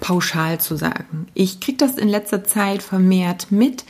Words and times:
pauschal 0.00 0.60
zu 0.60 0.76
sagen. 0.76 1.26
Ich 1.34 1.60
kriege 1.60 1.78
das 1.78 1.96
in 1.96 2.08
letzter 2.08 2.44
Zeit 2.44 2.82
vermehrt 2.82 3.50
mit, 3.50 3.84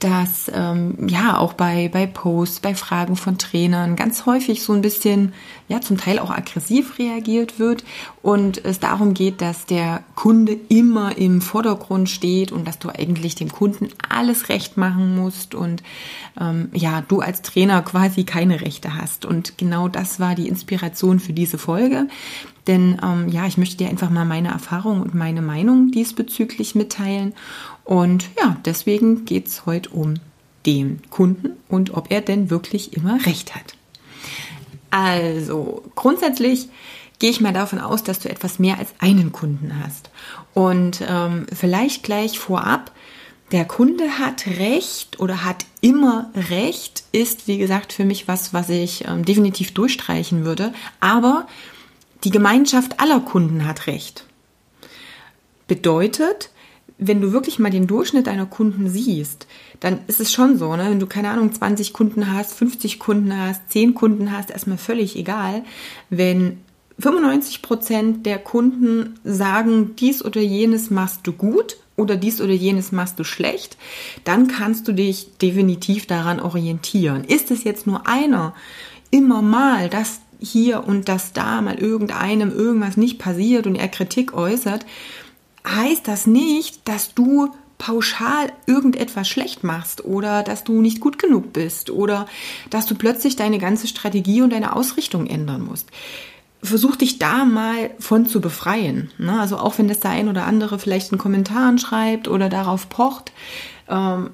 dass 0.00 0.50
ähm, 0.52 0.96
ja 1.08 1.36
auch 1.38 1.52
bei, 1.52 1.88
bei 1.92 2.06
Posts, 2.06 2.60
bei 2.60 2.74
Fragen 2.74 3.16
von 3.16 3.38
Trainern 3.38 3.96
ganz 3.96 4.26
häufig 4.26 4.62
so 4.62 4.72
ein 4.72 4.82
bisschen, 4.82 5.34
ja 5.68 5.80
zum 5.80 5.98
Teil 5.98 6.18
auch 6.18 6.30
aggressiv 6.30 6.98
reagiert 6.98 7.58
wird 7.58 7.84
und 8.22 8.64
es 8.64 8.80
darum 8.80 9.14
geht, 9.14 9.40
dass 9.40 9.66
der 9.66 10.02
Kunde 10.16 10.58
immer 10.68 11.16
im 11.18 11.40
Vordergrund 11.42 12.08
steht 12.08 12.50
und 12.50 12.66
dass 12.66 12.78
du 12.78 12.88
eigentlich 12.88 13.34
dem 13.34 13.52
Kunden 13.52 13.88
alles 14.08 14.48
recht 14.48 14.76
machen 14.76 15.14
musst 15.14 15.54
und 15.54 15.82
ähm, 16.40 16.70
ja, 16.72 17.02
du 17.02 17.20
als 17.20 17.42
Trainer 17.42 17.82
quasi 17.82 18.24
keine 18.24 18.62
Rechte 18.62 18.96
hast. 18.96 19.24
Und 19.26 19.58
genau 19.58 19.88
das 19.88 20.18
war 20.18 20.34
die 20.34 20.48
Inspiration 20.48 21.20
für 21.20 21.32
diese 21.32 21.58
Folge. 21.58 22.08
Denn 22.66 23.00
ähm, 23.02 23.28
ja, 23.28 23.46
ich 23.46 23.58
möchte 23.58 23.78
dir 23.78 23.88
einfach 23.88 24.10
mal 24.10 24.24
meine 24.24 24.48
Erfahrung 24.48 25.00
und 25.00 25.14
meine 25.14 25.42
Meinung 25.42 25.90
diesbezüglich 25.90 26.74
mitteilen. 26.74 27.34
Und 27.90 28.30
ja, 28.40 28.56
deswegen 28.64 29.24
geht 29.24 29.48
es 29.48 29.66
heute 29.66 29.90
um 29.90 30.14
den 30.64 31.02
Kunden 31.10 31.56
und 31.66 31.92
ob 31.92 32.12
er 32.12 32.20
denn 32.20 32.48
wirklich 32.48 32.92
immer 32.92 33.26
recht 33.26 33.56
hat. 33.56 33.74
Also, 34.92 35.82
grundsätzlich 35.96 36.68
gehe 37.18 37.30
ich 37.30 37.40
mal 37.40 37.52
davon 37.52 37.80
aus, 37.80 38.04
dass 38.04 38.20
du 38.20 38.30
etwas 38.30 38.60
mehr 38.60 38.78
als 38.78 38.90
einen 39.00 39.32
Kunden 39.32 39.82
hast. 39.82 40.10
Und 40.54 41.02
ähm, 41.04 41.46
vielleicht 41.52 42.04
gleich 42.04 42.38
vorab, 42.38 42.92
der 43.50 43.64
Kunde 43.64 44.20
hat 44.20 44.46
Recht 44.46 45.18
oder 45.18 45.44
hat 45.44 45.66
immer 45.80 46.30
Recht, 46.48 47.02
ist 47.10 47.48
wie 47.48 47.58
gesagt 47.58 47.92
für 47.92 48.04
mich 48.04 48.28
was, 48.28 48.54
was 48.54 48.68
ich 48.68 49.04
ähm, 49.08 49.24
definitiv 49.24 49.74
durchstreichen 49.74 50.44
würde. 50.44 50.72
Aber 51.00 51.48
die 52.22 52.30
Gemeinschaft 52.30 53.00
aller 53.00 53.18
Kunden 53.18 53.66
hat 53.66 53.88
Recht. 53.88 54.26
Bedeutet, 55.66 56.50
wenn 57.00 57.20
du 57.20 57.32
wirklich 57.32 57.58
mal 57.58 57.70
den 57.70 57.86
Durchschnitt 57.86 58.26
deiner 58.26 58.46
Kunden 58.46 58.88
siehst, 58.88 59.46
dann 59.80 60.00
ist 60.06 60.20
es 60.20 60.32
schon 60.32 60.58
so, 60.58 60.76
ne? 60.76 60.84
wenn 60.90 61.00
du 61.00 61.06
keine 61.06 61.30
Ahnung 61.30 61.52
20 61.52 61.94
Kunden 61.94 62.32
hast, 62.32 62.52
50 62.54 62.98
Kunden 62.98 63.36
hast, 63.36 63.70
10 63.70 63.94
Kunden 63.94 64.30
hast, 64.30 64.50
erstmal 64.50 64.76
völlig 64.76 65.16
egal. 65.16 65.64
Wenn 66.10 66.58
95 66.98 67.62
Prozent 67.62 68.26
der 68.26 68.38
Kunden 68.38 69.18
sagen, 69.24 69.96
dies 69.96 70.22
oder 70.22 70.42
jenes 70.42 70.90
machst 70.90 71.20
du 71.26 71.32
gut 71.32 71.78
oder 71.96 72.16
dies 72.16 72.42
oder 72.42 72.52
jenes 72.52 72.92
machst 72.92 73.18
du 73.18 73.24
schlecht, 73.24 73.78
dann 74.24 74.46
kannst 74.46 74.86
du 74.86 74.92
dich 74.92 75.38
definitiv 75.38 76.06
daran 76.06 76.38
orientieren. 76.38 77.24
Ist 77.24 77.50
es 77.50 77.64
jetzt 77.64 77.86
nur 77.86 78.06
einer 78.06 78.54
immer 79.10 79.40
mal, 79.40 79.88
dass 79.88 80.20
hier 80.38 80.86
und 80.86 81.08
dass 81.08 81.32
da 81.32 81.62
mal 81.62 81.78
irgendeinem 81.78 82.50
irgendwas 82.50 82.98
nicht 82.98 83.18
passiert 83.18 83.66
und 83.66 83.74
er 83.74 83.88
Kritik 83.88 84.34
äußert, 84.34 84.84
heißt 85.66 86.06
das 86.08 86.26
nicht, 86.26 86.88
dass 86.88 87.14
du 87.14 87.50
pauschal 87.80 88.52
irgendetwas 88.66 89.26
schlecht 89.26 89.64
machst 89.64 90.04
oder 90.04 90.42
dass 90.42 90.64
du 90.64 90.80
nicht 90.82 91.00
gut 91.00 91.18
genug 91.18 91.52
bist 91.52 91.90
oder 91.90 92.26
dass 92.68 92.86
du 92.86 92.94
plötzlich 92.94 93.36
deine 93.36 93.58
ganze 93.58 93.88
Strategie 93.88 94.42
und 94.42 94.52
deine 94.52 94.76
Ausrichtung 94.76 95.26
ändern 95.26 95.62
musst. 95.62 95.88
Versuch 96.62 96.96
dich 96.96 97.18
da 97.18 97.46
mal 97.46 97.90
von 97.98 98.26
zu 98.26 98.42
befreien. 98.42 99.10
Ne? 99.16 99.40
Also 99.40 99.56
auch 99.56 99.78
wenn 99.78 99.88
das 99.88 100.00
der 100.00 100.10
ein 100.10 100.28
oder 100.28 100.44
andere 100.44 100.78
vielleicht 100.78 101.10
in 101.10 101.16
Kommentaren 101.16 101.78
schreibt 101.78 102.28
oder 102.28 102.50
darauf 102.50 102.90
pocht. 102.90 103.32
Ähm, 103.88 104.28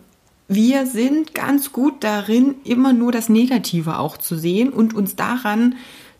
wir 0.48 0.86
sind 0.86 1.34
ganz 1.34 1.72
gut 1.72 2.02
darin, 2.02 2.56
immer 2.64 2.92
nur 2.92 3.12
das 3.12 3.28
Negative 3.28 3.98
auch 3.98 4.16
zu 4.16 4.36
sehen 4.36 4.72
und 4.72 4.92
uns 4.92 5.14
daran 5.14 5.76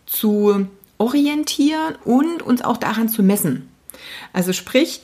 zu 0.06 0.68
orientieren 0.98 1.96
und 2.04 2.42
uns 2.42 2.62
auch 2.62 2.76
daran 2.76 3.08
zu 3.08 3.24
messen. 3.24 3.68
Also 4.32 4.52
sprich, 4.52 5.00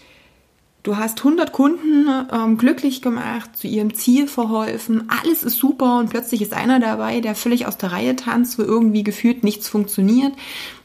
du 0.82 0.96
hast 0.96 1.18
100 1.18 1.52
Kunden 1.52 2.08
ähm, 2.32 2.58
glücklich 2.58 3.02
gemacht, 3.02 3.56
zu 3.56 3.68
ihrem 3.68 3.94
Ziel 3.94 4.26
verholfen, 4.26 5.08
alles 5.08 5.42
ist 5.42 5.58
super 5.58 5.98
und 5.98 6.10
plötzlich 6.10 6.42
ist 6.42 6.54
einer 6.54 6.80
dabei, 6.80 7.20
der 7.20 7.34
völlig 7.34 7.66
aus 7.66 7.78
der 7.78 7.92
Reihe 7.92 8.16
tanzt, 8.16 8.58
wo 8.58 8.62
irgendwie 8.62 9.04
gefühlt 9.04 9.44
nichts 9.44 9.68
funktioniert, 9.68 10.32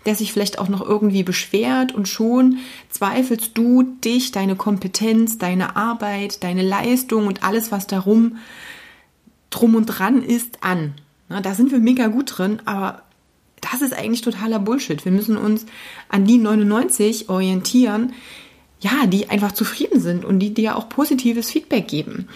der 0.06 0.16
sich 0.16 0.32
vielleicht 0.32 0.60
auch 0.60 0.70
noch 0.70 0.82
irgendwie 0.88 1.24
beschwert 1.24 1.94
und 1.94 2.08
schon 2.08 2.60
zweifelst 2.90 3.58
du 3.58 3.84
dich, 3.84 4.32
deine 4.32 4.56
Kompetenz, 4.56 5.38
deine 5.38 5.76
Arbeit, 5.76 6.44
deine 6.44 6.64
Leistung 6.64 7.28
und 7.28 7.44
alles, 7.44 7.72
was 7.72 7.88
darum 7.88 8.38
drum 9.50 9.76
und 9.76 9.86
dran 9.86 10.22
ist, 10.22 10.64
an. 10.64 10.94
Da 11.30 11.54
sind 11.54 11.72
wir 11.72 11.80
mega 11.80 12.08
gut 12.08 12.38
drin, 12.38 12.62
aber 12.66 13.04
das 13.72 13.82
ist 13.82 13.94
eigentlich 13.94 14.22
totaler 14.22 14.60
Bullshit. 14.60 15.04
Wir 15.06 15.12
müssen 15.12 15.38
uns 15.38 15.66
an 16.10 16.26
die 16.26 16.38
99 16.38 17.30
orientieren, 17.30 18.14
ja, 18.80 19.08
die 19.08 19.30
einfach 19.30 19.52
zufrieden 19.52 20.00
sind 20.00 20.24
und 20.26 20.40
die 20.40 20.54
dir 20.54 20.76
auch 20.76 20.90
positives 20.90 21.50
Feedback 21.50 21.88
geben. 21.88 22.28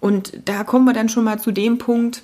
Und 0.00 0.32
da 0.44 0.64
kommen 0.64 0.84
wir 0.84 0.92
dann 0.92 1.08
schon 1.08 1.24
mal 1.24 1.40
zu 1.40 1.50
dem 1.50 1.78
Punkt, 1.78 2.22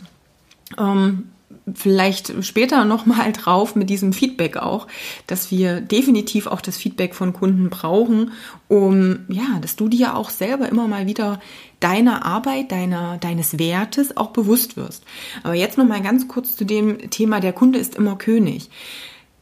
ähm, 0.79 1.31
vielleicht 1.75 2.45
später 2.45 2.85
nochmal 2.85 3.33
drauf 3.33 3.77
mit 3.77 3.91
diesem 3.91 4.13
Feedback 4.13 4.57
auch, 4.57 4.87
dass 5.27 5.51
wir 5.51 5.81
definitiv 5.81 6.47
auch 6.47 6.61
das 6.61 6.77
Feedback 6.77 7.15
von 7.15 7.33
Kunden 7.33 7.71
brauchen, 7.71 8.33
um, 8.69 9.21
ja, 9.29 9.59
dass 9.61 9.77
du 9.77 9.89
dir 9.89 10.17
auch 10.17 10.31
selber 10.31 10.69
immer 10.69 10.89
mal 10.89 11.07
wieder 11.07 11.41
deiner 11.81 12.25
Arbeit, 12.25 12.73
deiner, 12.73 13.19
deines 13.19 13.59
Wertes 13.59 14.17
auch 14.17 14.31
bewusst 14.31 14.77
wirst. 14.77 15.05
Aber 15.43 15.55
jetzt 15.55 15.79
nochmal 15.79 16.03
ganz 16.03 16.29
kurz 16.29 16.57
zu 16.57 16.65
dem 16.65 17.11
Thema, 17.11 17.41
der 17.41 17.53
Kunde 17.53 17.79
ist 17.79 17.95
immer 17.95 18.17
König. 18.17 18.71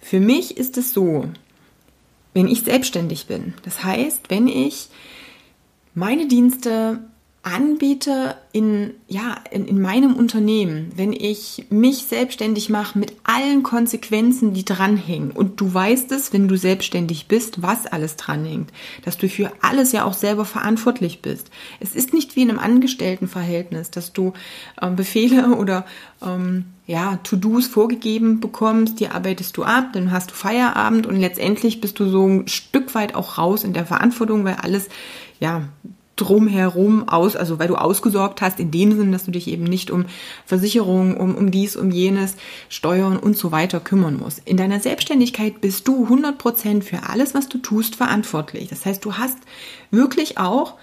Für 0.00 0.20
mich 0.20 0.56
ist 0.56 0.76
es 0.78 0.92
so, 0.92 1.26
wenn 2.34 2.48
ich 2.48 2.62
selbstständig 2.62 3.26
bin, 3.26 3.54
das 3.62 3.84
heißt, 3.84 4.30
wenn 4.30 4.48
ich 4.48 4.88
meine 5.94 6.26
Dienste 6.26 7.00
anbiete 7.42 8.36
in, 8.52 8.94
ja, 9.08 9.34
in, 9.50 9.66
in 9.66 9.80
meinem 9.80 10.14
Unternehmen, 10.14 10.92
wenn 10.94 11.12
ich 11.12 11.66
mich 11.70 12.04
selbstständig 12.04 12.68
mache 12.68 12.96
mit 12.96 13.14
allen 13.24 13.64
Konsequenzen, 13.64 14.54
die 14.54 14.64
dranhängen, 14.64 15.32
und 15.32 15.60
du 15.60 15.72
weißt 15.74 16.12
es, 16.12 16.32
wenn 16.32 16.46
du 16.46 16.56
selbstständig 16.56 17.26
bist, 17.26 17.60
was 17.60 17.86
alles 17.86 18.16
dranhängt, 18.16 18.70
dass 19.04 19.18
du 19.18 19.28
für 19.28 19.50
alles 19.60 19.90
ja 19.90 20.04
auch 20.04 20.12
selber 20.12 20.44
verantwortlich 20.44 21.20
bist. 21.20 21.50
Es 21.80 21.96
ist 21.96 22.14
nicht 22.14 22.36
wie 22.36 22.42
in 22.42 22.50
einem 22.50 22.60
Angestelltenverhältnis, 22.60 23.90
dass 23.90 24.12
du 24.12 24.34
ähm, 24.80 24.94
Befehle 24.94 25.56
oder 25.56 25.84
ähm, 26.24 26.66
ja, 26.86 27.16
To-Dos 27.24 27.66
vorgegeben 27.66 28.38
bekommst, 28.38 29.00
die 29.00 29.08
arbeitest 29.08 29.56
du 29.56 29.64
ab, 29.64 29.92
dann 29.94 30.12
hast 30.12 30.30
du 30.30 30.34
Feierabend 30.34 31.06
und 31.08 31.16
letztendlich 31.16 31.80
bist 31.80 31.98
du 31.98 32.08
so 32.08 32.24
ein 32.24 32.46
Stück 32.46 32.94
weit 32.94 33.16
auch 33.16 33.38
raus 33.38 33.64
in 33.64 33.72
der 33.72 33.86
Verantwortung, 33.86 34.44
weil 34.44 34.56
alles 34.56 34.88
ja 35.40 35.62
drumherum 36.16 37.08
aus, 37.08 37.36
also 37.36 37.58
weil 37.58 37.68
du 37.68 37.76
ausgesorgt 37.76 38.42
hast, 38.42 38.60
in 38.60 38.70
dem 38.70 38.96
Sinn, 38.96 39.12
dass 39.12 39.24
du 39.24 39.30
dich 39.30 39.48
eben 39.48 39.64
nicht 39.64 39.90
um 39.90 40.04
Versicherungen, 40.46 41.16
um, 41.16 41.34
um 41.34 41.50
dies, 41.50 41.76
um 41.76 41.90
jenes, 41.90 42.36
Steuern 42.68 43.16
und 43.16 43.36
so 43.36 43.52
weiter 43.52 43.80
kümmern 43.80 44.18
musst. 44.18 44.42
In 44.44 44.56
deiner 44.56 44.80
Selbstständigkeit 44.80 45.60
bist 45.60 45.88
du 45.88 46.06
100% 46.06 46.82
für 46.82 47.08
alles, 47.08 47.34
was 47.34 47.48
du 47.48 47.58
tust, 47.58 47.96
verantwortlich. 47.96 48.68
Das 48.68 48.84
heißt, 48.84 49.04
du 49.04 49.14
hast 49.14 49.38
wirklich 49.90 50.38
auch 50.38 50.74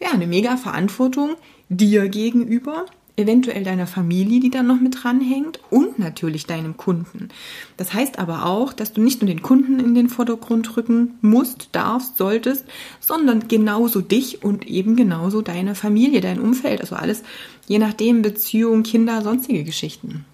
ja, 0.00 0.10
eine 0.12 0.26
mega 0.26 0.56
Verantwortung 0.56 1.36
dir 1.68 2.08
gegenüber 2.08 2.86
eventuell 3.18 3.64
deiner 3.64 3.86
Familie, 3.86 4.40
die 4.40 4.50
dann 4.50 4.66
noch 4.66 4.80
mit 4.80 5.02
dranhängt 5.02 5.60
und 5.70 5.98
natürlich 5.98 6.46
deinem 6.46 6.76
Kunden. 6.76 7.28
Das 7.76 7.92
heißt 7.92 8.18
aber 8.18 8.46
auch, 8.46 8.72
dass 8.72 8.92
du 8.92 9.00
nicht 9.00 9.20
nur 9.20 9.28
den 9.28 9.42
Kunden 9.42 9.80
in 9.80 9.94
den 9.94 10.08
Vordergrund 10.08 10.76
rücken 10.76 11.18
musst, 11.20 11.70
darfst, 11.72 12.16
solltest, 12.16 12.64
sondern 13.00 13.48
genauso 13.48 14.00
dich 14.00 14.44
und 14.44 14.66
eben 14.66 14.96
genauso 14.96 15.42
deine 15.42 15.74
Familie, 15.74 16.20
dein 16.20 16.40
Umfeld, 16.40 16.80
also 16.80 16.96
alles, 16.96 17.22
je 17.66 17.78
nachdem 17.78 18.22
Beziehung, 18.22 18.82
Kinder, 18.84 19.22
sonstige 19.22 19.64
Geschichten. 19.64 20.24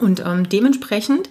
Und 0.00 0.22
ähm, 0.24 0.48
dementsprechend 0.48 1.28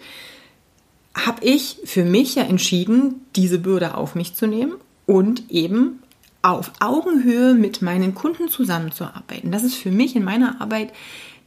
habe 1.14 1.44
ich 1.44 1.78
für 1.86 2.04
mich 2.04 2.36
ja 2.36 2.44
entschieden, 2.44 3.22
diese 3.36 3.60
Bürde 3.60 3.96
auf 3.96 4.16
mich 4.16 4.36
zu 4.36 4.48
nehmen 4.48 4.74
und 5.06 5.50
eben 5.50 6.00
auf 6.42 6.72
Augenhöhe 6.80 7.54
mit 7.54 7.82
meinen 7.82 8.16
Kunden 8.16 8.50
zusammenzuarbeiten. 8.50 9.52
Das 9.52 9.64
ist 9.64 9.76
für 9.76 9.92
mich 9.92 10.16
in 10.16 10.24
meiner 10.24 10.62
Arbeit 10.62 10.92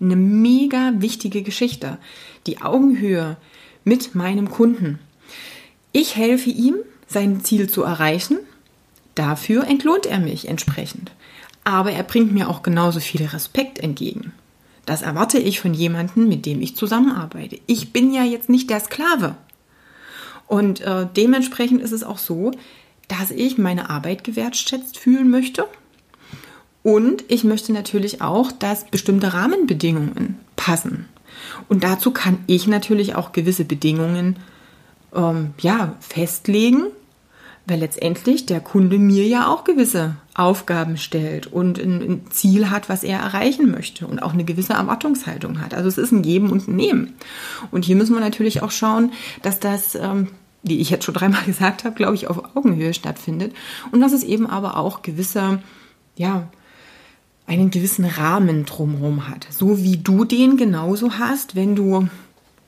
eine 0.01 0.17
mega 0.17 0.93
wichtige 0.99 1.43
Geschichte. 1.43 1.99
Die 2.47 2.61
Augenhöhe 2.63 3.37
mit 3.85 4.15
meinem 4.15 4.51
Kunden. 4.51 4.99
Ich 5.93 6.17
helfe 6.17 6.51
ihm, 6.51 6.77
sein 7.07 7.45
Ziel 7.45 7.69
zu 7.69 7.83
erreichen. 7.83 8.39
Dafür 9.15 9.67
entlohnt 9.67 10.07
er 10.07 10.19
mich 10.19 10.49
entsprechend. 10.49 11.13
aber 11.65 11.93
er 11.93 12.03
bringt 12.03 12.33
mir 12.33 12.49
auch 12.49 12.63
genauso 12.63 13.01
viel 13.01 13.25
Respekt 13.25 13.79
entgegen. 13.79 14.33
Das 14.85 15.01
erwarte 15.01 15.39
ich 15.39 15.61
von 15.61 15.73
jemandem, 15.73 16.29
mit 16.29 16.45
dem 16.45 16.61
ich 16.61 16.77
zusammenarbeite. 16.77 17.59
Ich 17.67 17.93
bin 17.93 18.13
ja 18.13 18.23
jetzt 18.23 18.51
nicht 18.51 18.69
der 18.69 18.81
Sklave. 18.81 19.35
Und 20.47 20.83
äh, 20.83 21.07
dementsprechend 21.17 21.81
ist 21.81 21.93
es 21.93 22.05
auch 22.05 22.19
so, 22.19 22.51
dass 23.09 23.31
ich 23.31 23.59
meine 23.59 23.91
Arbeit 23.91 24.25
gewertschätzt 24.25 24.99
fühlen 24.99 25.31
möchte. 25.31 25.67
Und 26.83 27.25
ich 27.29 27.45
möchte 27.45 27.73
natürlich 27.73 28.21
auch, 28.21 28.53
dass 28.53 28.85
bestimmte 28.87 29.33
Rahmenbedingungen 29.33 30.39
passen. 30.57 31.09
Und 31.69 31.85
dazu 31.85 32.11
kann 32.11 32.39
ich 32.47 32.67
natürlich 32.67 33.15
auch 33.15 33.33
gewisse 33.33 33.65
Bedingungen 33.65 34.37
ähm, 35.15 35.55
ja, 35.59 35.97
festlegen, 36.01 36.85
weil 37.67 37.81
letztendlich 37.81 38.45
der 38.45 38.61
Kunde 38.61 38.99
mir 38.99 39.27
ja 39.27 39.49
auch 39.49 39.65
gewisse 39.65 40.17
Aufgaben 40.35 40.99
stellt 40.99 41.47
und 41.47 41.79
ein, 41.79 42.23
Ziel 42.31 42.71
hat, 42.71 42.89
was 42.89 43.05
er 43.05 43.21
erreichen 43.21 43.71
möchte 43.71 44.07
und 44.07 44.23
auch 44.23 44.35
eine 44.35 44.45
gewisse 44.45 44.75
Erwartungshaltung 44.75 45.61
hat. 45.61 45.73
Also 45.73 45.89
es 45.89 45.97
ist 45.97 46.13
ein 46.13 46.23
Geben 46.23 46.51
und 46.51 46.69
ein 46.69 46.77
Nehmen. 46.77 47.15
Und 47.71 47.85
hier 47.85 47.97
müssen 47.97 48.15
wir 48.15 48.21
natürlich 48.21 48.63
auch 48.63 48.71
schauen, 48.71 49.13
dass 49.43 49.61
das, 49.61 49.95
ähm, 49.95 50.29
wie 50.65 50.81
ich 50.81 50.91
jetzt 50.91 51.05
schon 51.05 51.15
dreimal 51.15 51.43
gesagt 51.47 51.85
habe, 51.85 51.95
glaube 51.95 52.15
ich, 52.15 52.29
auf 52.29 52.57
Augenhöhe 52.57 52.95
stattfindet 52.95 53.55
und 53.93 54.01
dass 54.01 54.13
es 54.13 54.25
eben 54.25 54.47
aber 54.47 54.77
auch 54.77 55.03
gewisse, 55.03 55.63
ja, 56.17 56.49
einen 57.47 57.71
gewissen 57.71 58.07
Rahmen 58.07 58.65
drumherum 58.65 59.29
hat. 59.29 59.47
So 59.51 59.83
wie 59.83 59.99
du 59.99 60.25
den 60.25 60.57
genauso 60.57 61.19
hast, 61.19 61.55
wenn 61.55 61.77
du 61.77 62.09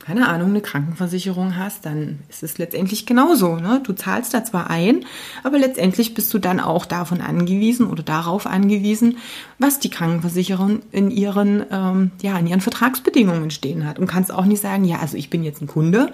keine 0.07 0.29
Ahnung, 0.29 0.51
eine 0.51 0.61
Krankenversicherung 0.61 1.57
hast, 1.57 1.85
dann 1.85 2.19
ist 2.29 2.41
es 2.41 2.57
letztendlich 2.57 3.05
genauso. 3.05 3.57
Ne? 3.57 3.81
Du 3.83 3.91
zahlst 3.91 4.33
da 4.33 4.41
zwar 4.41 4.69
ein, 4.69 5.03
aber 5.43 5.59
letztendlich 5.59 6.13
bist 6.13 6.33
du 6.33 6.39
dann 6.39 6.61
auch 6.61 6.85
davon 6.85 7.19
angewiesen 7.19 7.87
oder 7.87 8.03
darauf 8.03 8.47
angewiesen, 8.47 9.17
was 9.59 9.79
die 9.79 9.89
Krankenversicherung 9.89 10.79
in 10.93 11.11
ihren, 11.11 11.65
ähm, 11.71 12.11
ja, 12.21 12.39
in 12.39 12.47
ihren 12.47 12.61
Vertragsbedingungen 12.61 13.51
stehen 13.51 13.85
hat. 13.85 13.99
Und 13.99 14.07
kannst 14.07 14.31
auch 14.31 14.45
nicht 14.45 14.61
sagen, 14.61 14.85
ja, 14.85 14.99
also 14.99 15.17
ich 15.17 15.29
bin 15.29 15.43
jetzt 15.43 15.61
ein 15.61 15.67
Kunde 15.67 16.13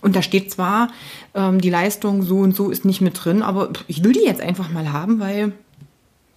und 0.00 0.16
da 0.16 0.22
steht 0.22 0.50
zwar, 0.50 0.88
ähm, 1.34 1.60
die 1.60 1.68
Leistung 1.68 2.22
so 2.22 2.38
und 2.38 2.56
so 2.56 2.70
ist 2.70 2.86
nicht 2.86 3.02
mit 3.02 3.22
drin, 3.22 3.42
aber 3.42 3.74
ich 3.88 4.02
will 4.02 4.12
die 4.12 4.24
jetzt 4.24 4.40
einfach 4.40 4.70
mal 4.70 4.90
haben, 4.90 5.20
weil 5.20 5.52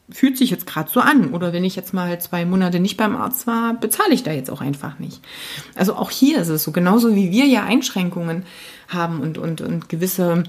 fühlt 0.10 0.38
sich 0.38 0.50
jetzt 0.50 0.66
gerade 0.66 0.90
so 0.90 1.00
an. 1.00 1.34
Oder 1.34 1.54
wenn 1.54 1.64
ich 1.64 1.76
jetzt 1.76 1.94
mal 1.94 2.20
zwei 2.22 2.46
Monate 2.46 2.80
nicht 2.80 2.98
beim 2.98 3.16
Arzt 3.16 3.48
war, 3.48 3.74
bezahle 3.74 4.14
ich 4.14 4.24
da 4.24 4.32
jetzt 4.32 4.50
auch 4.50 4.62
einfach 4.62 5.00
nicht. 5.00 5.22
Also 5.76 5.96
auch 5.96 6.12
hier 6.12 6.40
ist 6.40 6.50
es 6.50 6.64
so, 6.64 6.72
genauso 6.72 7.16
wie 7.16 7.32
wir 7.32 7.46
ja 7.46 7.64
Einschränkungen 7.64 8.44
haben 8.88 9.20
und, 9.20 9.38
und, 9.38 9.62
und 9.62 9.90
gewisse, 9.90 10.44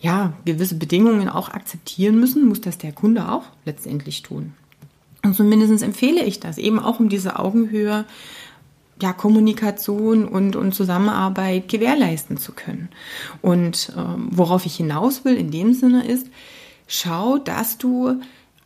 ja, 0.00 0.34
gewisse 0.44 0.76
Bedingungen 0.76 1.28
auch 1.28 1.48
akzeptieren 1.48 2.20
müssen, 2.20 2.46
muss 2.46 2.60
das 2.60 2.78
der 2.78 2.92
Kunde 2.92 3.28
auch 3.28 3.44
letztendlich 3.64 4.22
tun. 4.22 4.54
Und 5.24 5.34
zumindest 5.34 5.82
empfehle 5.82 6.24
ich 6.24 6.40
das, 6.40 6.58
eben 6.58 6.78
auch 6.78 7.00
um 7.00 7.08
diese 7.08 7.38
Augenhöhe, 7.38 8.04
ja, 9.00 9.12
Kommunikation 9.12 10.26
und, 10.26 10.54
und 10.54 10.74
Zusammenarbeit 10.74 11.68
gewährleisten 11.68 12.36
zu 12.36 12.52
können. 12.52 12.88
Und 13.40 13.92
ähm, 13.96 14.28
worauf 14.30 14.64
ich 14.64 14.76
hinaus 14.76 15.24
will 15.24 15.34
in 15.34 15.50
dem 15.50 15.74
Sinne 15.74 16.06
ist, 16.06 16.28
schau, 16.86 17.38
dass 17.38 17.78
du 17.78 18.20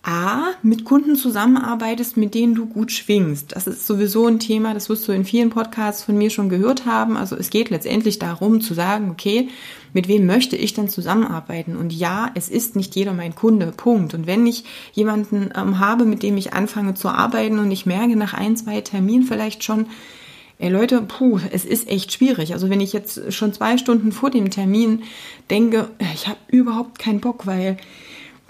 A, 0.07 0.53
mit 0.63 0.85
Kunden 0.85 1.17
zusammenarbeitest, 1.17 2.17
mit 2.17 2.33
denen 2.35 2.55
du 2.55 2.67
gut 2.67 2.93
schwingst. 2.93 3.57
Das 3.57 3.67
ist 3.67 3.89
sowieso 3.89 4.27
ein 4.29 4.39
Thema, 4.39 4.73
das 4.73 4.89
wirst 4.89 5.09
du 5.09 5.13
in 5.13 5.25
vielen 5.25 5.51
Podcasts 5.51 6.05
von 6.05 6.17
mir 6.17 6.31
schon 6.31 6.49
gehört 6.49 6.87
haben. 6.87 7.17
Also 7.17 7.35
es 7.35 7.51
geht 7.51 7.71
letztendlich 7.71 8.21
darum 8.21 8.61
zu 8.61 8.73
sagen, 8.73 9.11
okay, 9.11 9.49
mit 9.93 10.07
wem 10.07 10.25
möchte 10.25 10.55
ich 10.55 10.75
denn 10.75 10.89
zusammenarbeiten? 10.89 11.77
Und 11.77 11.93
ja, 11.93 12.31
es 12.37 12.49
ist 12.49 12.77
nicht 12.77 12.95
jeder 12.95 13.15
mein 13.15 13.35
Kunde, 13.35 13.73
Punkt. 13.77 14.15
Und 14.15 14.29
wenn 14.29 14.47
ich 14.47 14.63
jemanden 14.93 15.51
ähm, 15.57 15.81
habe, 15.81 16.05
mit 16.05 16.23
dem 16.23 16.37
ich 16.37 16.53
anfange 16.53 16.95
zu 16.95 17.09
arbeiten 17.09 17.59
und 17.59 17.73
ich 17.73 17.85
merke 17.85 18.15
nach 18.15 18.33
ein, 18.33 18.57
zwei 18.57 18.81
Terminen 18.83 19.25
vielleicht 19.25 19.65
schon, 19.65 19.87
Ey 20.59 20.71
Leute, 20.71 21.03
puh, 21.03 21.39
es 21.51 21.67
ist 21.67 21.87
echt 21.87 22.13
schwierig. 22.13 22.55
Also 22.55 22.71
wenn 22.71 22.81
ich 22.81 22.95
jetzt 22.95 23.31
schon 23.35 23.53
zwei 23.53 23.77
Stunden 23.77 24.11
vor 24.11 24.31
dem 24.31 24.51
Termin 24.51 25.03
denke, 25.51 25.91
ich 26.15 26.29
habe 26.29 26.39
überhaupt 26.49 26.99
keinen 26.99 27.21
Bock, 27.21 27.47
weil 27.47 27.77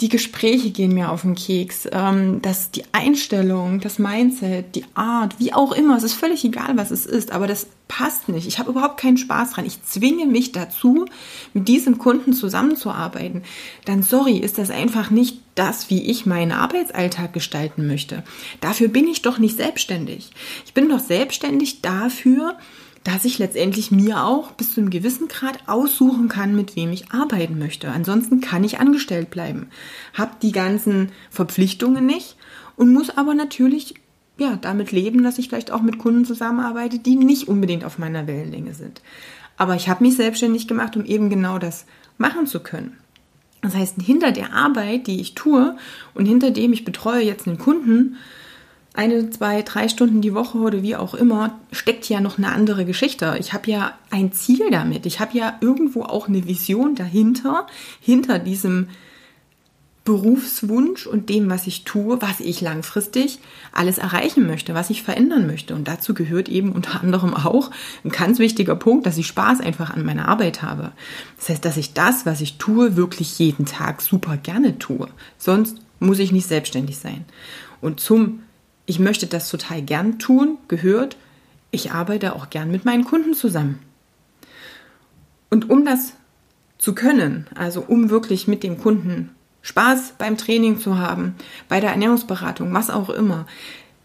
die 0.01 0.11
Gespräche 0.11 0.71
gehen 0.71 0.93
mir 0.93 1.11
auf 1.11 1.23
den 1.23 1.35
Keks, 1.35 1.89
ähm, 1.91 2.43
dass 2.43 2.71
die 2.71 2.85
Einstellung, 2.93 3.81
das 3.81 3.99
Mindset, 3.99 4.75
die 4.75 4.85
Art, 4.95 5.39
wie 5.39 5.55
auch 5.55 5.73
immer, 5.73 5.97
es 5.97 6.03
ist 6.03 6.13
völlig 6.13 6.45
egal, 6.45 6.77
was 6.77 6.91
es 6.91 7.07
ist, 7.07 7.33
aber 7.33 7.47
das 7.47 7.67
passt 7.89 8.29
nicht. 8.29 8.47
Ich 8.47 8.59
habe 8.59 8.71
überhaupt 8.71 9.01
keinen 9.01 9.17
Spaß 9.17 9.53
dran. 9.53 9.65
Ich 9.65 9.83
zwinge 9.85 10.27
mich 10.27 10.53
dazu, 10.53 11.07
mit 11.55 11.69
diesem 11.69 11.97
Kunden 11.97 12.35
zusammenzuarbeiten. 12.35 13.43
Dann 13.87 14.03
sorry, 14.03 14.37
ist 14.37 14.59
das 14.59 14.71
einfach 14.71 15.11
nicht 15.11 15.39
das, 15.55 15.89
wie 15.89 16.03
ich 16.03 16.27
meinen 16.27 16.53
Arbeitsalltag 16.53 17.33
gestalten 17.33 17.87
möchte. 17.87 18.23
Dafür 18.61 18.89
bin 18.89 19.09
ich 19.09 19.23
doch 19.23 19.39
nicht 19.39 19.57
selbstständig. 19.57 20.31
Ich 20.67 20.75
bin 20.75 20.91
doch 20.91 21.01
selbstständig 21.01 21.81
dafür, 21.81 22.59
dass 23.06 23.25
ich 23.25 23.38
letztendlich 23.38 23.93
mir 23.93 24.25
auch 24.25 24.50
bis 24.50 24.75
zu 24.75 24.81
einem 24.81 24.91
gewissen 24.91 25.29
Grad 25.29 25.69
aussuchen 25.69 26.29
kann, 26.29 26.56
mit 26.56 26.75
wem 26.75 26.91
ich 26.91 27.12
arbeiten 27.12 27.56
möchte. 27.56 27.88
Ansonsten 27.88 28.41
kann 28.41 28.64
ich 28.64 28.81
angestellt 28.81 29.31
bleiben, 29.31 29.69
habe 30.12 30.32
die 30.43 30.50
ganzen 30.50 31.12
Verpflichtungen 31.31 32.05
nicht 32.05 32.37
und 32.75 32.93
muss 32.93 33.17
aber 33.17 33.35
natürlich 33.35 33.94
ja 34.38 34.58
damit 34.61 34.91
leben, 34.91 35.23
dass 35.23 35.38
ich 35.38 35.49
vielleicht 35.49 35.70
auch 35.70 35.82
mit 35.82 35.99
Kunden 35.99 36.25
zusammenarbeite, 36.25 36.99
die 36.99 37.14
nicht 37.14 37.47
unbedingt 37.47 37.85
auf 37.85 37.99
meiner 37.99 38.26
Wellenlänge 38.26 38.75
sind. 38.75 39.03
Aber 39.56 39.76
ich 39.76 39.88
habe 39.88 40.02
mich 40.02 40.17
selbstständig 40.17 40.67
gemacht, 40.67 40.97
um 40.97 41.05
eben 41.05 41.31
genau 41.31 41.61
das 41.61 41.87
machen 42.19 42.49
zu 42.49 42.59
können. 42.59 42.97
Das 43.62 43.76
heißt, 43.76 44.02
hinter 44.02 44.32
der 44.32 44.52
Arbeit, 44.52 45.06
die 45.06 45.20
ich 45.20 45.37
tue 45.37 45.76
und 46.14 46.26
hinter 46.26 46.50
dem 46.50 46.73
ich 46.73 46.85
betreue 46.85 47.23
jetzt 47.23 47.47
einen 47.47 47.59
Kunden, 47.59 48.17
eine, 48.97 49.31
zwei, 49.31 49.63
drei 49.63 49.89
Stunden 49.89 50.21
die 50.21 50.35
Woche 50.35 50.59
oder 50.59 50.83
wie 50.83 50.97
auch 50.97 51.15
immer, 51.15 51.59
steckt 51.71 52.09
ja 52.09 52.21
noch 52.21 52.39
eine 52.39 52.53
andere 52.53 52.85
Geschichte. 52.85 53.37
Ich 53.39 53.53
habe 53.53 53.71
ja 53.71 53.93
ein 54.11 54.33
Ziel 54.33 54.71
damit. 54.71 55.07
Ich 55.07 55.21
habe 55.21 55.37
ja 55.37 55.57
irgendwo 55.61 56.03
auch 56.03 56.29
eine 56.29 56.47
Vision 56.47 56.95
dahinter, 56.95 57.67
hinter 58.01 58.39
diesem 58.39 58.89
Berufswunsch 60.07 61.07
und 61.07 61.29
dem, 61.29 61.51
was 61.51 61.67
ich 61.67 61.83
tue, 61.83 62.23
was 62.23 62.39
ich 62.39 62.61
langfristig 62.61 63.41
alles 63.73 63.99
erreichen 63.99 64.47
möchte, 64.47 64.73
was 64.73 64.89
ich 64.89 65.03
verändern 65.03 65.49
möchte. 65.49 65.75
Und 65.75 65.89
dazu 65.89 66.15
gehört 66.15 66.49
eben 66.49 66.73
unter 66.73 67.03
anderem 67.03 67.35
auch 67.35 67.73
ein 68.05 68.11
ganz 68.11 68.39
wichtiger 68.39 68.77
Punkt, 68.77 69.05
dass 69.05 69.19
ich 69.19 69.27
Spaß 69.27 69.61
einfach 69.61 69.91
an 69.91 70.05
meiner 70.05 70.29
Arbeit 70.29 70.63
habe. 70.63 70.93
Das 71.39 71.49
heißt, 71.49 71.65
dass 71.65 71.77
ich 71.77 71.93
das, 71.93 72.25
was 72.25 72.41
ich 72.41 72.57
tue, 72.57 72.97
wirklich 72.97 73.39
jeden 73.41 73.67
Tag 73.67 74.01
super 74.01 74.37
gerne 74.37 74.79
tue. 74.79 75.09
Sonst 75.39 75.79
muss 75.99 76.21
ich 76.21 76.31
nicht 76.31 76.47
selbstständig 76.47 76.99
sein. 76.99 77.25
Und 77.81 77.99
zum 77.99 78.41
ich 78.87 78.99
möchte 78.99 79.27
das 79.27 79.50
total 79.50 79.83
gern 79.83 80.19
tun, 80.19 80.59
gehört, 80.69 81.16
ich 81.71 81.93
arbeite 81.93 82.35
auch 82.35 82.50
gern 82.50 82.71
mit 82.71 82.85
meinen 82.85 83.05
Kunden 83.05 83.35
zusammen. 83.35 83.81
Und 85.50 85.69
um 85.69 85.85
das 85.85 86.14
zu 86.78 86.95
können, 86.95 87.47
also 87.55 87.83
um 87.87 88.11
wirklich 88.11 88.49
mit 88.49 88.62
dem 88.62 88.78
Kunden 88.78 89.31
Spaß 89.62 90.14
beim 90.19 90.37
Training 90.37 90.78
zu 90.78 90.99
haben, 90.99 91.35
bei 91.69 91.81
der 91.81 91.90
Ernährungsberatung, 91.90 92.73
was 92.73 92.90
auch 92.90 93.11
immer, 93.11 93.47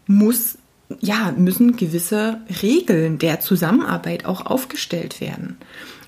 muss 0.06 0.58
ja, 1.00 1.32
müssen 1.36 1.76
gewisse 1.76 2.40
Regeln 2.62 3.18
der 3.18 3.40
Zusammenarbeit 3.40 4.26
auch 4.26 4.44
aufgestellt 4.44 5.20
werden. 5.20 5.56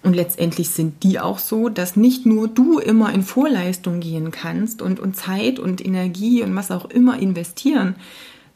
Und 0.03 0.15
letztendlich 0.15 0.69
sind 0.71 1.03
die 1.03 1.19
auch 1.19 1.39
so, 1.39 1.71
dass 1.71 1.97
nicht 1.97 2.27
nur 2.27 2.49
du 2.49 2.79
immer 2.79 3.13
in 3.15 3.23
Vorleistung 3.23 4.01
gehen 4.01 4.31
kannst 4.31 4.83
und, 4.83 5.01
und 5.01 5.17
Zeit 5.17 5.59
und 5.59 5.85
Energie 5.85 6.43
und 6.43 6.55
was 6.55 6.71
auch 6.71 6.85
immer 6.91 7.19
investieren 7.19 7.95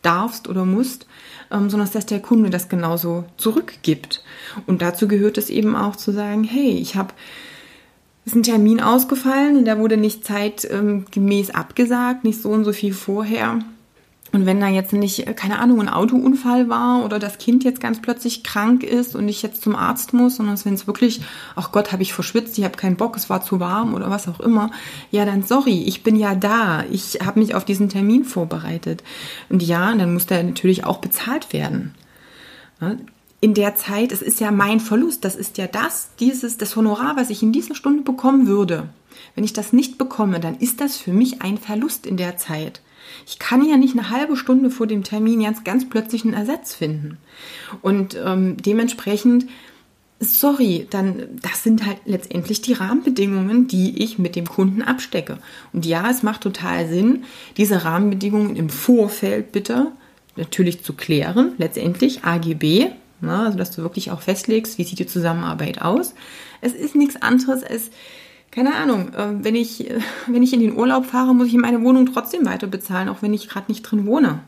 darfst 0.02 0.48
oder 0.48 0.64
musst, 0.64 1.06
ähm, 1.50 1.70
sondern 1.70 1.90
dass 1.90 2.06
der 2.06 2.20
Kunde 2.20 2.50
das 2.50 2.68
genauso 2.68 3.24
zurückgibt. 3.36 4.22
Und 4.66 4.82
dazu 4.82 5.08
gehört 5.08 5.38
es 5.38 5.50
eben 5.50 5.76
auch 5.76 5.96
zu 5.96 6.12
sagen, 6.12 6.44
hey, 6.44 6.70
ich 6.70 6.96
habe 6.96 7.14
ist 8.24 8.34
ein 8.34 8.42
Termin 8.42 8.82
ausgefallen 8.82 9.56
und 9.56 9.64
der 9.64 9.78
wurde 9.78 9.96
nicht 9.96 10.22
zeitgemäß 10.22 11.50
abgesagt, 11.50 12.24
nicht 12.24 12.42
so 12.42 12.50
und 12.50 12.64
so 12.64 12.72
viel 12.72 12.92
vorher. 12.92 13.60
Und 14.30 14.44
wenn 14.44 14.60
da 14.60 14.68
jetzt 14.68 14.92
nicht, 14.92 15.26
äh, 15.26 15.32
keine 15.32 15.58
Ahnung, 15.58 15.80
ein 15.80 15.88
Autounfall 15.88 16.68
war 16.68 17.04
oder 17.04 17.18
das 17.18 17.38
Kind 17.38 17.64
jetzt 17.64 17.80
ganz 17.80 18.02
plötzlich 18.02 18.44
krank 18.44 18.82
ist 18.82 19.16
und 19.16 19.26
ich 19.28 19.42
jetzt 19.42 19.62
zum 19.62 19.74
Arzt 19.74 20.12
muss, 20.12 20.36
sondern 20.36 20.62
wenn 20.64 20.74
es 20.74 20.86
wirklich, 20.86 21.22
ach 21.56 21.72
Gott, 21.72 21.92
habe 21.92 22.02
ich 22.02 22.12
verschwitzt, 22.12 22.58
ich 22.58 22.64
habe 22.64 22.76
keinen 22.76 22.96
Bock, 22.96 23.16
es 23.16 23.30
war 23.30 23.42
zu 23.42 23.58
warm 23.58 23.94
oder 23.94 24.10
was 24.10 24.28
auch 24.28 24.40
immer, 24.40 24.70
ja 25.10 25.24
dann 25.24 25.42
sorry, 25.42 25.82
ich 25.84 26.02
bin 26.02 26.16
ja 26.16 26.34
da, 26.34 26.84
ich 26.90 27.20
habe 27.24 27.40
mich 27.40 27.54
auf 27.54 27.64
diesen 27.64 27.88
Termin 27.88 28.24
vorbereitet. 28.24 29.02
Und 29.48 29.62
ja, 29.62 29.94
dann 29.94 30.12
muss 30.12 30.26
der 30.26 30.42
natürlich 30.42 30.84
auch 30.84 30.98
bezahlt 30.98 31.52
werden. 31.52 31.94
In 33.40 33.54
der 33.54 33.76
Zeit, 33.76 34.12
es 34.12 34.20
ist 34.20 34.40
ja 34.40 34.50
mein 34.50 34.80
Verlust, 34.80 35.24
das 35.24 35.36
ist 35.36 35.58
ja 35.58 35.66
das, 35.66 36.10
dieses, 36.20 36.58
das 36.58 36.76
Honorar, 36.76 37.16
was 37.16 37.30
ich 37.30 37.42
in 37.42 37.52
dieser 37.52 37.74
Stunde 37.74 38.02
bekommen 38.02 38.46
würde. 38.46 38.88
Wenn 39.34 39.44
ich 39.44 39.52
das 39.52 39.72
nicht 39.72 39.96
bekomme, 39.96 40.38
dann 40.38 40.58
ist 40.58 40.80
das 40.80 40.96
für 40.96 41.12
mich 41.12 41.40
ein 41.42 41.56
Verlust 41.56 42.06
in 42.06 42.16
der 42.16 42.36
Zeit. 42.36 42.82
Ich 43.26 43.38
kann 43.38 43.64
ja 43.64 43.76
nicht 43.76 43.96
eine 43.96 44.10
halbe 44.10 44.36
Stunde 44.36 44.70
vor 44.70 44.86
dem 44.86 45.04
Termin 45.04 45.40
jetzt 45.40 45.64
ganz 45.64 45.88
plötzlich 45.88 46.24
einen 46.24 46.34
Ersatz 46.34 46.74
finden. 46.74 47.18
Und 47.82 48.16
ähm, 48.24 48.56
dementsprechend 48.58 49.46
sorry, 50.20 50.86
dann 50.90 51.38
das 51.42 51.62
sind 51.62 51.86
halt 51.86 51.98
letztendlich 52.04 52.60
die 52.60 52.72
Rahmenbedingungen, 52.72 53.68
die 53.68 54.02
ich 54.02 54.18
mit 54.18 54.36
dem 54.36 54.46
Kunden 54.46 54.82
abstecke. 54.82 55.38
Und 55.72 55.86
ja, 55.86 56.10
es 56.10 56.22
macht 56.22 56.40
total 56.40 56.88
Sinn, 56.88 57.24
diese 57.56 57.84
Rahmenbedingungen 57.84 58.56
im 58.56 58.68
Vorfeld 58.68 59.52
bitte 59.52 59.92
natürlich 60.36 60.82
zu 60.82 60.92
klären, 60.92 61.52
letztendlich 61.58 62.24
AGB, 62.24 62.86
ne, 63.20 63.38
also 63.38 63.58
dass 63.58 63.70
du 63.70 63.82
wirklich 63.82 64.10
auch 64.10 64.20
festlegst, 64.20 64.78
wie 64.78 64.84
sieht 64.84 64.98
die 64.98 65.06
Zusammenarbeit 65.06 65.82
aus. 65.82 66.14
Es 66.60 66.72
ist 66.72 66.96
nichts 66.96 67.20
anderes 67.20 67.62
als 67.62 67.90
keine 68.50 68.74
Ahnung, 68.74 69.12
äh, 69.14 69.44
wenn 69.44 69.54
ich, 69.54 69.90
wenn 70.26 70.42
ich 70.42 70.52
in 70.52 70.60
den 70.60 70.76
Urlaub 70.76 71.06
fahre, 71.06 71.34
muss 71.34 71.48
ich 71.48 71.54
meine 71.54 71.82
Wohnung 71.82 72.06
trotzdem 72.12 72.46
weiter 72.46 72.66
bezahlen, 72.66 73.08
auch 73.08 73.22
wenn 73.22 73.34
ich 73.34 73.48
gerade 73.48 73.66
nicht 73.68 73.82
drin 73.82 74.06
wohne. 74.06 74.40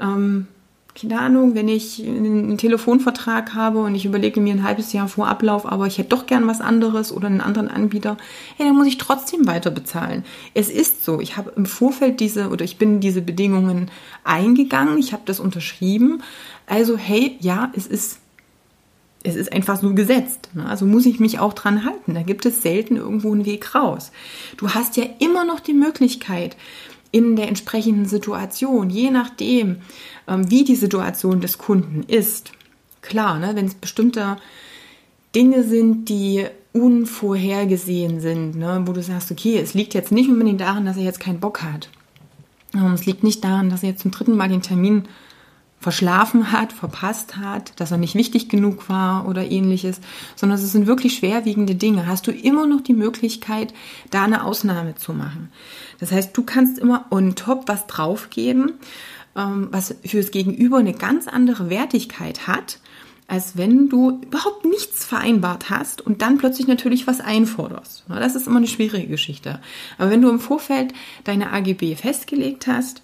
Ähm, 0.00 0.46
keine 0.94 1.20
Ahnung, 1.20 1.54
wenn 1.54 1.68
ich 1.68 2.06
einen 2.06 2.58
Telefonvertrag 2.58 3.54
habe 3.54 3.78
und 3.80 3.94
ich 3.94 4.04
überlege 4.04 4.40
mir 4.40 4.52
ein 4.52 4.62
halbes 4.62 4.92
Jahr 4.92 5.08
vor 5.08 5.26
Ablauf, 5.26 5.64
aber 5.64 5.86
ich 5.86 5.96
hätte 5.96 6.10
doch 6.10 6.26
gern 6.26 6.46
was 6.46 6.60
anderes 6.60 7.12
oder 7.12 7.28
einen 7.28 7.40
anderen 7.40 7.68
Anbieter, 7.68 8.18
hey, 8.58 8.66
dann 8.66 8.76
muss 8.76 8.86
ich 8.86 8.98
trotzdem 8.98 9.46
weiter 9.46 9.70
bezahlen. 9.70 10.22
Es 10.52 10.68
ist 10.68 11.02
so, 11.02 11.20
ich 11.20 11.38
habe 11.38 11.52
im 11.56 11.64
Vorfeld 11.64 12.20
diese 12.20 12.50
oder 12.50 12.64
ich 12.64 12.76
bin 12.76 13.00
diese 13.00 13.22
Bedingungen 13.22 13.90
eingegangen, 14.22 14.98
ich 14.98 15.14
habe 15.14 15.22
das 15.24 15.40
unterschrieben. 15.40 16.22
Also 16.66 16.98
hey, 16.98 17.38
ja, 17.40 17.72
es 17.74 17.86
ist 17.86 18.18
es 19.24 19.36
ist 19.36 19.52
einfach 19.52 19.80
so 19.80 19.94
gesetzt. 19.94 20.50
Ne? 20.54 20.66
Also 20.66 20.86
muss 20.86 21.06
ich 21.06 21.20
mich 21.20 21.38
auch 21.38 21.52
dran 21.52 21.84
halten. 21.84 22.14
Da 22.14 22.22
gibt 22.22 22.46
es 22.46 22.62
selten 22.62 22.96
irgendwo 22.96 23.32
einen 23.32 23.46
Weg 23.46 23.74
raus. 23.74 24.12
Du 24.56 24.70
hast 24.70 24.96
ja 24.96 25.04
immer 25.18 25.44
noch 25.44 25.60
die 25.60 25.74
Möglichkeit, 25.74 26.56
in 27.12 27.36
der 27.36 27.48
entsprechenden 27.48 28.06
Situation, 28.06 28.88
je 28.90 29.10
nachdem, 29.10 29.76
ähm, 30.26 30.50
wie 30.50 30.64
die 30.64 30.76
Situation 30.76 31.40
des 31.40 31.58
Kunden 31.58 32.02
ist. 32.04 32.52
Klar, 33.02 33.38
ne, 33.38 33.54
wenn 33.54 33.66
es 33.66 33.74
bestimmte 33.74 34.38
Dinge 35.34 35.62
sind, 35.62 36.08
die 36.08 36.46
unvorhergesehen 36.72 38.20
sind, 38.20 38.56
ne, 38.56 38.82
wo 38.86 38.92
du 38.92 39.02
sagst, 39.02 39.30
okay, 39.30 39.58
es 39.58 39.74
liegt 39.74 39.92
jetzt 39.92 40.10
nicht 40.10 40.30
unbedingt 40.30 40.62
daran, 40.62 40.86
dass 40.86 40.96
er 40.96 41.02
jetzt 41.02 41.20
keinen 41.20 41.40
Bock 41.40 41.62
hat. 41.62 41.90
Ähm, 42.74 42.94
es 42.94 43.04
liegt 43.04 43.22
nicht 43.22 43.44
daran, 43.44 43.68
dass 43.68 43.82
er 43.82 43.90
jetzt 43.90 44.02
zum 44.02 44.10
dritten 44.10 44.36
Mal 44.36 44.48
den 44.48 44.62
Termin 44.62 45.04
verschlafen 45.82 46.52
hat, 46.52 46.72
verpasst 46.72 47.36
hat, 47.36 47.78
dass 47.80 47.90
er 47.90 47.98
nicht 47.98 48.14
wichtig 48.14 48.48
genug 48.48 48.88
war 48.88 49.28
oder 49.28 49.50
ähnliches, 49.50 50.00
sondern 50.36 50.58
es 50.58 50.72
sind 50.72 50.86
wirklich 50.86 51.16
schwerwiegende 51.16 51.74
Dinge. 51.74 52.06
Hast 52.06 52.26
du 52.28 52.30
immer 52.30 52.66
noch 52.66 52.80
die 52.80 52.94
Möglichkeit, 52.94 53.74
da 54.10 54.22
eine 54.22 54.44
Ausnahme 54.44 54.94
zu 54.94 55.12
machen. 55.12 55.50
Das 55.98 56.12
heißt, 56.12 56.36
du 56.36 56.44
kannst 56.44 56.78
immer 56.78 57.06
on 57.10 57.34
top 57.34 57.64
was 57.66 57.88
draufgeben, 57.88 58.74
ähm, 59.36 59.68
was 59.72 59.94
fürs 60.06 60.30
Gegenüber 60.30 60.78
eine 60.78 60.94
ganz 60.94 61.26
andere 61.26 61.68
Wertigkeit 61.68 62.46
hat, 62.46 62.78
als 63.26 63.56
wenn 63.56 63.88
du 63.88 64.20
überhaupt 64.22 64.64
nichts 64.64 65.04
vereinbart 65.04 65.68
hast 65.68 66.00
und 66.00 66.22
dann 66.22 66.38
plötzlich 66.38 66.68
natürlich 66.68 67.08
was 67.08 67.20
einforderst. 67.20 68.04
Das 68.08 68.36
ist 68.36 68.46
immer 68.46 68.58
eine 68.58 68.68
schwierige 68.68 69.08
Geschichte. 69.08 69.58
Aber 69.98 70.10
wenn 70.10 70.22
du 70.22 70.28
im 70.28 70.38
Vorfeld 70.38 70.92
deine 71.24 71.52
AGB 71.52 71.96
festgelegt 71.96 72.68
hast, 72.68 73.02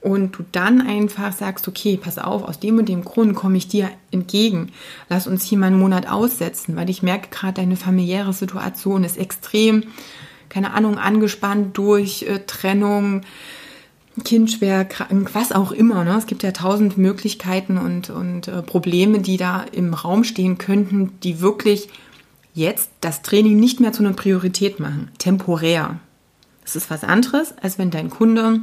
und 0.00 0.38
du 0.38 0.44
dann 0.52 0.80
einfach 0.80 1.32
sagst, 1.32 1.66
okay, 1.68 1.96
pass 1.96 2.18
auf, 2.18 2.44
aus 2.44 2.60
dem 2.60 2.78
und 2.78 2.88
dem 2.88 3.04
Grund 3.04 3.34
komme 3.34 3.56
ich 3.56 3.68
dir 3.68 3.90
entgegen. 4.10 4.72
Lass 5.08 5.26
uns 5.26 5.44
hier 5.44 5.58
mal 5.58 5.66
einen 5.66 5.78
Monat 5.78 6.08
aussetzen, 6.08 6.76
weil 6.76 6.90
ich 6.90 7.02
merke 7.02 7.28
gerade, 7.30 7.54
deine 7.54 7.76
familiäre 7.76 8.32
Situation 8.32 9.04
ist 9.04 9.18
extrem, 9.18 9.84
keine 10.48 10.74
Ahnung, 10.74 10.98
angespannt 10.98 11.76
durch 11.76 12.22
äh, 12.22 12.40
Trennung, 12.46 13.22
Kind 14.24 14.50
schwer 14.50 14.84
krank, 14.84 15.30
was 15.34 15.52
auch 15.52 15.72
immer. 15.72 16.04
Ne? 16.04 16.16
Es 16.16 16.26
gibt 16.26 16.42
ja 16.42 16.52
tausend 16.52 16.96
Möglichkeiten 16.96 17.76
und, 17.76 18.08
und 18.08 18.48
äh, 18.48 18.62
Probleme, 18.62 19.18
die 19.18 19.36
da 19.36 19.62
im 19.72 19.92
Raum 19.92 20.24
stehen 20.24 20.56
könnten, 20.56 21.20
die 21.22 21.40
wirklich 21.40 21.88
jetzt 22.54 22.90
das 23.02 23.20
Training 23.20 23.60
nicht 23.60 23.80
mehr 23.80 23.92
zu 23.92 24.02
einer 24.02 24.14
Priorität 24.14 24.80
machen, 24.80 25.10
temporär. 25.18 25.98
Das 26.64 26.76
ist 26.76 26.90
was 26.90 27.04
anderes, 27.04 27.54
als 27.60 27.78
wenn 27.78 27.90
dein 27.90 28.08
Kunde 28.08 28.60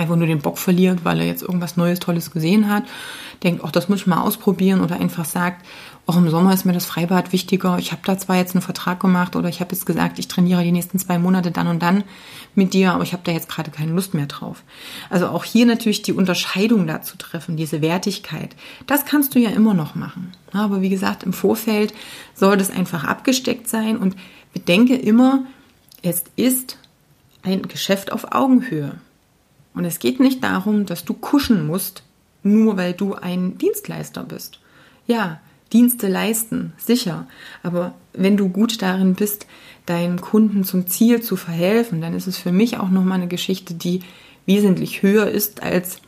einfach 0.00 0.16
nur 0.16 0.26
den 0.26 0.40
Bock 0.40 0.58
verliert, 0.58 1.04
weil 1.04 1.20
er 1.20 1.26
jetzt 1.26 1.42
irgendwas 1.42 1.76
Neues, 1.76 2.00
Tolles 2.00 2.30
gesehen 2.30 2.68
hat, 2.68 2.84
denkt, 3.42 3.62
ach, 3.64 3.70
das 3.70 3.88
muss 3.88 4.00
ich 4.00 4.06
mal 4.06 4.22
ausprobieren 4.22 4.80
oder 4.80 4.98
einfach 4.98 5.24
sagt, 5.24 5.64
auch 6.06 6.16
im 6.16 6.28
Sommer 6.28 6.52
ist 6.52 6.64
mir 6.64 6.72
das 6.72 6.86
Freibad 6.86 7.32
wichtiger. 7.32 7.78
Ich 7.78 7.92
habe 7.92 8.02
da 8.04 8.18
zwar 8.18 8.36
jetzt 8.36 8.54
einen 8.54 8.62
Vertrag 8.62 8.98
gemacht 8.98 9.36
oder 9.36 9.48
ich 9.48 9.60
habe 9.60 9.72
jetzt 9.72 9.86
gesagt, 9.86 10.18
ich 10.18 10.26
trainiere 10.26 10.64
die 10.64 10.72
nächsten 10.72 10.98
zwei 10.98 11.18
Monate 11.18 11.50
dann 11.50 11.68
und 11.68 11.80
dann 11.80 12.02
mit 12.54 12.74
dir, 12.74 12.92
aber 12.92 13.04
ich 13.04 13.12
habe 13.12 13.22
da 13.24 13.30
jetzt 13.30 13.48
gerade 13.48 13.70
keine 13.70 13.92
Lust 13.92 14.14
mehr 14.14 14.26
drauf. 14.26 14.64
Also 15.08 15.28
auch 15.28 15.44
hier 15.44 15.66
natürlich 15.66 16.02
die 16.02 16.12
Unterscheidung 16.12 16.86
dazu 16.86 17.16
treffen, 17.16 17.56
diese 17.56 17.80
Wertigkeit. 17.80 18.56
Das 18.86 19.04
kannst 19.04 19.34
du 19.34 19.38
ja 19.38 19.50
immer 19.50 19.74
noch 19.74 19.94
machen. 19.94 20.32
Aber 20.52 20.80
wie 20.80 20.88
gesagt, 20.88 21.22
im 21.22 21.32
Vorfeld 21.32 21.94
soll 22.34 22.56
das 22.56 22.70
einfach 22.70 23.04
abgesteckt 23.04 23.68
sein 23.68 23.96
und 23.96 24.16
bedenke 24.52 24.96
immer, 24.96 25.44
es 26.02 26.24
ist 26.34 26.78
ein 27.42 27.62
Geschäft 27.68 28.10
auf 28.10 28.32
Augenhöhe. 28.32 28.98
Und 29.74 29.84
es 29.84 29.98
geht 29.98 30.20
nicht 30.20 30.42
darum, 30.42 30.86
dass 30.86 31.04
du 31.04 31.14
kuschen 31.14 31.66
musst, 31.66 32.02
nur 32.42 32.76
weil 32.76 32.92
du 32.92 33.14
ein 33.14 33.58
Dienstleister 33.58 34.24
bist. 34.24 34.58
Ja, 35.06 35.40
Dienste 35.72 36.08
leisten, 36.08 36.72
sicher. 36.78 37.26
Aber 37.62 37.94
wenn 38.12 38.36
du 38.36 38.48
gut 38.48 38.82
darin 38.82 39.14
bist, 39.14 39.46
deinen 39.86 40.20
Kunden 40.20 40.64
zum 40.64 40.86
Ziel 40.86 41.22
zu 41.22 41.36
verhelfen, 41.36 42.00
dann 42.00 42.14
ist 42.14 42.26
es 42.26 42.38
für 42.38 42.52
mich 42.52 42.78
auch 42.78 42.90
nochmal 42.90 43.18
eine 43.18 43.28
Geschichte, 43.28 43.74
die 43.74 44.00
wesentlich 44.46 45.02
höher 45.02 45.28
ist 45.28 45.62
als, 45.62 45.98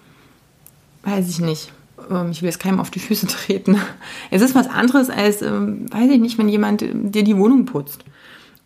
weiß 1.04 1.28
ich 1.28 1.38
nicht, 1.38 1.73
ähm, 2.11 2.31
ich 2.33 2.42
will 2.42 2.49
jetzt 2.49 2.59
keinem 2.59 2.81
auf 2.81 2.90
die 2.90 2.99
Füße 2.99 3.26
treten. 3.28 3.76
Es 4.31 4.42
ist 4.42 4.54
was 4.54 4.69
anderes 4.69 5.11
als, 5.11 5.42
ähm, 5.42 5.92
weiß 5.92 6.11
ich 6.11 6.21
nicht, 6.21 6.38
wenn 6.38 6.49
jemand 6.49 6.81
dir 6.81 7.23
die 7.23 7.37
Wohnung 7.37 7.64
putzt 7.64 8.04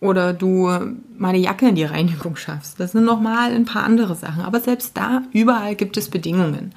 oder 0.00 0.32
du 0.32 0.70
meine 1.16 1.38
Jacke 1.38 1.68
in 1.68 1.74
die 1.74 1.84
Reinigung 1.84 2.36
schaffst. 2.36 2.78
Das 2.78 2.92
sind 2.92 3.04
nochmal 3.04 3.52
ein 3.52 3.64
paar 3.64 3.84
andere 3.84 4.14
Sachen. 4.14 4.42
Aber 4.42 4.60
selbst 4.60 4.96
da, 4.96 5.22
überall 5.32 5.74
gibt 5.74 5.96
es 5.96 6.10
Bedingungen. 6.10 6.72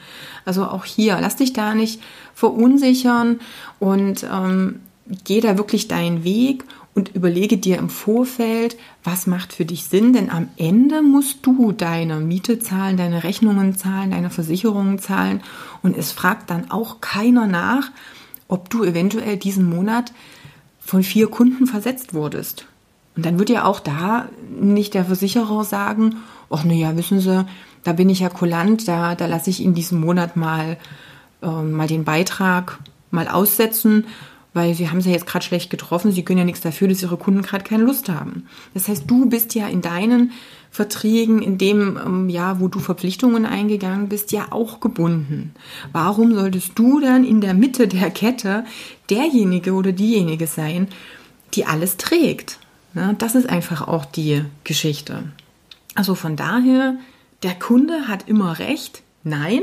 Also 0.46 0.66
auch 0.66 0.86
hier, 0.86 1.18
lass 1.20 1.36
dich 1.36 1.54
da 1.54 1.76
nicht 1.76 2.02
verunsichern 2.34 3.40
und 3.80 4.26
ähm, 4.32 4.80
geh 5.26 5.42
da 5.42 5.58
wirklich 5.58 5.88
deinen 5.88 6.24
Weg 6.24 6.64
und 6.96 7.16
überlege 7.16 7.58
dir 7.58 7.78
im 7.78 7.90
Vorfeld, 7.90 8.78
was 9.04 9.28
macht 9.28 9.54
für 9.54 9.66
dich 9.66 9.86
Sinn, 9.86 10.14
denn 10.14 10.30
am 10.30 10.50
Ende 10.58 11.02
musst 11.02 11.46
du 11.46 11.72
deine 11.72 12.20
Miete 12.20 12.60
zahlen, 12.60 12.98
deine 12.98 13.24
Rechnungen 13.24 13.76
zahlen, 13.76 14.12
deine 14.12 14.30
Versicherungen 14.30 15.00
zahlen 15.00 15.42
und 15.82 15.98
es 15.98 16.12
fragt 16.12 16.50
dann 16.50 16.72
auch 16.72 17.00
keiner 17.02 17.48
nach, 17.48 17.92
ob 18.48 18.70
du 18.70 18.84
eventuell 18.84 19.38
diesen 19.38 19.70
Monat 19.70 20.12
von 20.80 21.04
vier 21.04 21.28
Kunden 21.28 21.68
versetzt 21.68 22.14
wurdest. 22.14 22.66
Und 23.20 23.26
dann 23.26 23.38
wird 23.38 23.50
ja 23.50 23.66
auch 23.66 23.82
da 23.82 24.30
nicht 24.62 24.94
der 24.94 25.04
Versicherer 25.04 25.66
sagen, 25.66 26.16
ach 26.50 26.64
naja, 26.64 26.96
wissen 26.96 27.20
Sie, 27.20 27.46
da 27.84 27.92
bin 27.92 28.10
ich 28.10 28.22
ja 28.22 28.30
kulant, 28.30 28.88
da, 28.88 29.14
da 29.14 29.26
lasse 29.26 29.50
ich 29.50 29.60
Ihnen 29.60 29.74
diesen 29.74 30.00
Monat 30.00 30.38
mal, 30.38 30.78
äh, 31.42 31.48
mal 31.48 31.86
den 31.86 32.06
Beitrag 32.06 32.80
mal 33.12 33.28
aussetzen, 33.28 34.06
weil 34.54 34.74
Sie 34.74 34.90
haben 34.90 35.00
es 35.00 35.06
ja 35.06 35.12
jetzt 35.12 35.28
gerade 35.28 35.44
schlecht 35.44 35.70
getroffen, 35.70 36.14
Sie 36.14 36.24
können 36.24 36.40
ja 36.40 36.46
nichts 36.46 36.62
dafür, 36.62 36.88
dass 36.88 37.02
Ihre 37.02 37.18
Kunden 37.18 37.42
gerade 37.42 37.66
keine 37.66 37.84
Lust 37.84 38.08
haben. 38.08 38.46
Das 38.74 38.88
heißt, 38.88 39.04
du 39.06 39.26
bist 39.28 39.54
ja 39.54 39.68
in 39.68 39.82
deinen 39.82 40.32
Verträgen, 40.72 41.42
in 41.42 41.58
dem 41.58 41.98
ähm, 41.98 42.30
Jahr, 42.30 42.62
wo 42.62 42.70
du 42.70 42.80
Verpflichtungen 42.80 43.46
eingegangen 43.46 44.08
bist, 44.08 44.32
ja 44.32 44.46
auch 44.52 44.80
gebunden. 44.80 45.54
Warum 45.92 46.34
solltest 46.36 46.80
du 46.80 47.02
dann 47.02 47.26
in 47.26 47.42
der 47.42 47.54
Mitte 47.54 47.90
der 47.90 48.12
Kette 48.12 48.64
derjenige 49.10 49.74
oder 49.74 49.92
diejenige 49.92 50.48
sein, 50.48 50.88
die 51.54 51.66
alles 51.66 51.98
trägt? 51.98 52.60
Ja, 53.00 53.14
das 53.14 53.34
ist 53.34 53.48
einfach 53.48 53.88
auch 53.88 54.04
die 54.04 54.44
Geschichte. 54.66 55.24
Also 55.96 56.16
von 56.16 56.36
daher, 56.36 56.98
der 57.44 57.56
Kunde 57.56 58.10
hat 58.10 58.28
immer 58.28 58.60
recht. 58.60 59.04
Nein, 59.24 59.62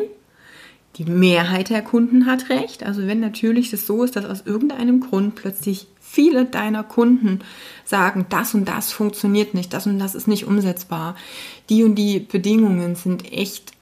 die 0.96 1.04
Mehrheit 1.04 1.68
der 1.68 1.82
Kunden 1.82 2.24
hat 2.24 2.48
recht. 2.48 2.82
Also 2.82 3.06
wenn 3.06 3.20
natürlich 3.20 3.74
es 3.74 3.86
so 3.86 4.04
ist, 4.04 4.16
dass 4.16 4.24
aus 4.24 4.46
irgendeinem 4.46 5.00
Grund 5.00 5.34
plötzlich 5.34 5.86
viele 6.00 6.46
deiner 6.46 6.82
Kunden 6.82 7.40
sagen, 7.84 8.24
das 8.30 8.54
und 8.54 8.66
das 8.66 8.90
funktioniert 8.90 9.52
nicht, 9.52 9.74
das 9.74 9.86
und 9.86 9.98
das 9.98 10.14
ist 10.14 10.28
nicht 10.28 10.46
umsetzbar, 10.46 11.14
die 11.68 11.84
und 11.84 11.96
die 11.96 12.20
Bedingungen 12.20 12.94
sind 12.94 13.30
echt 13.30 13.72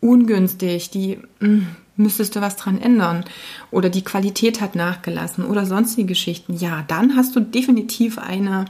ungünstig, 0.00 0.90
die 0.90 1.20
hm, 1.38 1.68
müsstest 1.96 2.36
du 2.36 2.40
was 2.40 2.56
dran 2.56 2.80
ändern 2.80 3.24
oder 3.70 3.88
die 3.88 4.04
Qualität 4.04 4.60
hat 4.60 4.74
nachgelassen 4.74 5.44
oder 5.44 5.66
sonstige 5.66 6.06
Geschichten, 6.06 6.56
ja, 6.56 6.84
dann 6.88 7.16
hast 7.16 7.34
du 7.36 7.40
definitiv 7.40 8.18
eine, 8.18 8.66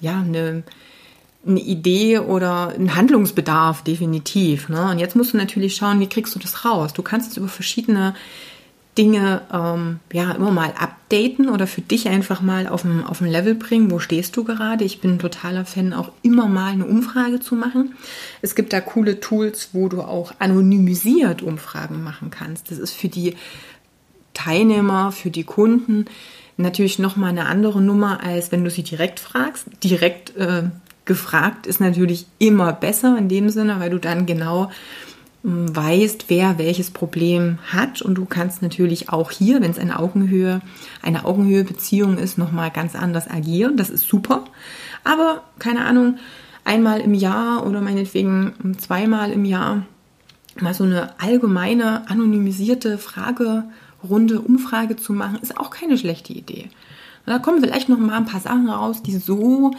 ja, 0.00 0.20
eine, 0.20 0.62
eine 1.46 1.60
Idee 1.60 2.18
oder 2.18 2.68
einen 2.68 2.94
Handlungsbedarf, 2.94 3.82
definitiv. 3.82 4.68
Ne? 4.68 4.90
Und 4.90 4.98
jetzt 4.98 5.16
musst 5.16 5.32
du 5.32 5.36
natürlich 5.36 5.76
schauen, 5.76 6.00
wie 6.00 6.08
kriegst 6.08 6.34
du 6.34 6.38
das 6.38 6.64
raus? 6.64 6.92
Du 6.92 7.02
kannst 7.02 7.30
es 7.30 7.36
über 7.36 7.48
verschiedene 7.48 8.14
Dinge 8.96 9.42
ähm, 9.52 10.00
ja 10.12 10.32
immer 10.32 10.50
mal 10.50 10.72
updaten 10.76 11.48
oder 11.48 11.66
für 11.66 11.80
dich 11.82 12.08
einfach 12.08 12.40
mal 12.40 12.66
auf 12.66 12.84
ein, 12.84 13.04
auf 13.04 13.20
ein 13.20 13.28
Level 13.28 13.54
bringen. 13.54 13.90
Wo 13.90 13.98
stehst 13.98 14.36
du 14.36 14.44
gerade? 14.44 14.84
Ich 14.84 15.00
bin 15.00 15.14
ein 15.14 15.18
totaler 15.18 15.64
Fan, 15.64 15.92
auch 15.92 16.10
immer 16.22 16.46
mal 16.46 16.72
eine 16.72 16.86
Umfrage 16.86 17.38
zu 17.40 17.54
machen. 17.54 17.94
Es 18.42 18.54
gibt 18.54 18.72
da 18.72 18.80
coole 18.80 19.20
Tools, 19.20 19.70
wo 19.72 19.88
du 19.88 20.02
auch 20.02 20.32
anonymisiert 20.38 21.42
Umfragen 21.42 22.02
machen 22.02 22.30
kannst. 22.30 22.70
Das 22.70 22.78
ist 22.78 22.92
für 22.92 23.08
die 23.08 23.36
Teilnehmer, 24.34 25.12
für 25.12 25.30
die 25.30 25.44
Kunden 25.44 26.06
Natürlich 26.60 26.98
nochmal 26.98 27.30
eine 27.30 27.46
andere 27.46 27.80
Nummer, 27.80 28.20
als 28.24 28.50
wenn 28.50 28.64
du 28.64 28.70
sie 28.70 28.82
direkt 28.82 29.20
fragst. 29.20 29.66
Direkt 29.84 30.36
äh, 30.36 30.64
gefragt 31.04 31.68
ist 31.68 31.80
natürlich 31.80 32.26
immer 32.40 32.72
besser 32.72 33.16
in 33.16 33.28
dem 33.28 33.48
Sinne, 33.48 33.78
weil 33.78 33.90
du 33.90 33.98
dann 33.98 34.26
genau 34.26 34.68
weißt, 35.42 36.24
wer 36.28 36.58
welches 36.58 36.90
Problem 36.90 37.58
hat 37.66 38.02
und 38.02 38.16
du 38.16 38.24
kannst 38.24 38.60
natürlich 38.60 39.08
auch 39.08 39.30
hier, 39.30 39.60
wenn 39.60 39.70
es 39.70 39.78
eine 39.78 39.98
Augenhöhe, 39.98 40.60
eine 41.00 41.24
Augenhöhe-Beziehung 41.24 42.18
ist, 42.18 42.38
nochmal 42.38 42.70
ganz 42.70 42.96
anders 42.96 43.30
agieren. 43.30 43.76
Das 43.76 43.88
ist 43.88 44.08
super. 44.08 44.44
Aber 45.04 45.42
keine 45.58 45.84
Ahnung, 45.84 46.18
einmal 46.64 47.00
im 47.00 47.14
Jahr 47.14 47.66
oder 47.66 47.80
meinetwegen 47.80 48.76
zweimal 48.78 49.30
im 49.30 49.44
Jahr 49.44 49.86
mal 50.60 50.74
so 50.74 50.84
eine 50.84 51.20
allgemeine 51.20 52.10
anonymisierte 52.10 52.98
Fragerunde, 52.98 54.40
Umfrage 54.40 54.96
zu 54.96 55.12
machen, 55.12 55.38
ist 55.40 55.56
auch 55.56 55.70
keine 55.70 55.96
schlechte 55.96 56.32
Idee. 56.32 56.68
Da 57.26 57.38
kommen 57.38 57.60
vielleicht 57.60 57.88
noch 57.88 57.98
mal 57.98 58.16
ein 58.16 58.26
paar 58.26 58.40
Sachen 58.40 58.68
raus, 58.68 59.02
die 59.02 59.16
so 59.16 59.72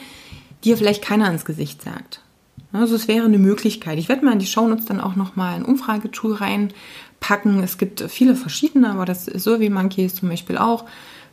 dir 0.63 0.78
vielleicht 0.78 1.04
keiner 1.04 1.30
ins 1.32 1.46
Gesicht 1.46 1.82
sagt. 1.82 2.22
Also 2.71 2.95
es 2.95 3.07
wäre 3.07 3.25
eine 3.25 3.39
Möglichkeit. 3.39 3.97
Ich 3.97 4.09
werde 4.09 4.23
mal 4.23 4.33
in 4.33 4.39
die 4.39 4.45
Shownotes 4.45 4.85
dann 4.85 5.01
auch 5.01 5.15
noch 5.15 5.35
mal 5.35 5.55
ein 5.55 5.65
Umfragetool 5.65 6.35
reinpacken. 6.35 7.63
Es 7.63 7.77
gibt 7.77 8.01
viele 8.09 8.35
verschiedene, 8.35 8.89
aber 8.89 9.05
das 9.05 9.25
Survey 9.25 9.69
Monkey 9.69 10.05
ist 10.05 10.17
zum 10.17 10.29
Beispiel 10.29 10.57
auch, 10.57 10.85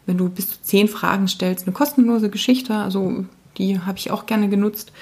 wenn 0.07 0.17
du 0.17 0.29
bis 0.29 0.51
zu 0.51 0.63
zehn 0.63 0.89
Fragen 0.89 1.29
stellst, 1.29 1.67
eine 1.67 1.75
kostenlose 1.75 2.31
Geschichte. 2.31 2.75
Also 2.75 3.27
die 3.59 3.81
habe 3.81 3.99
ich 3.99 4.11
auch 4.11 4.25
gerne 4.25 4.49
genutzt. 4.49 4.93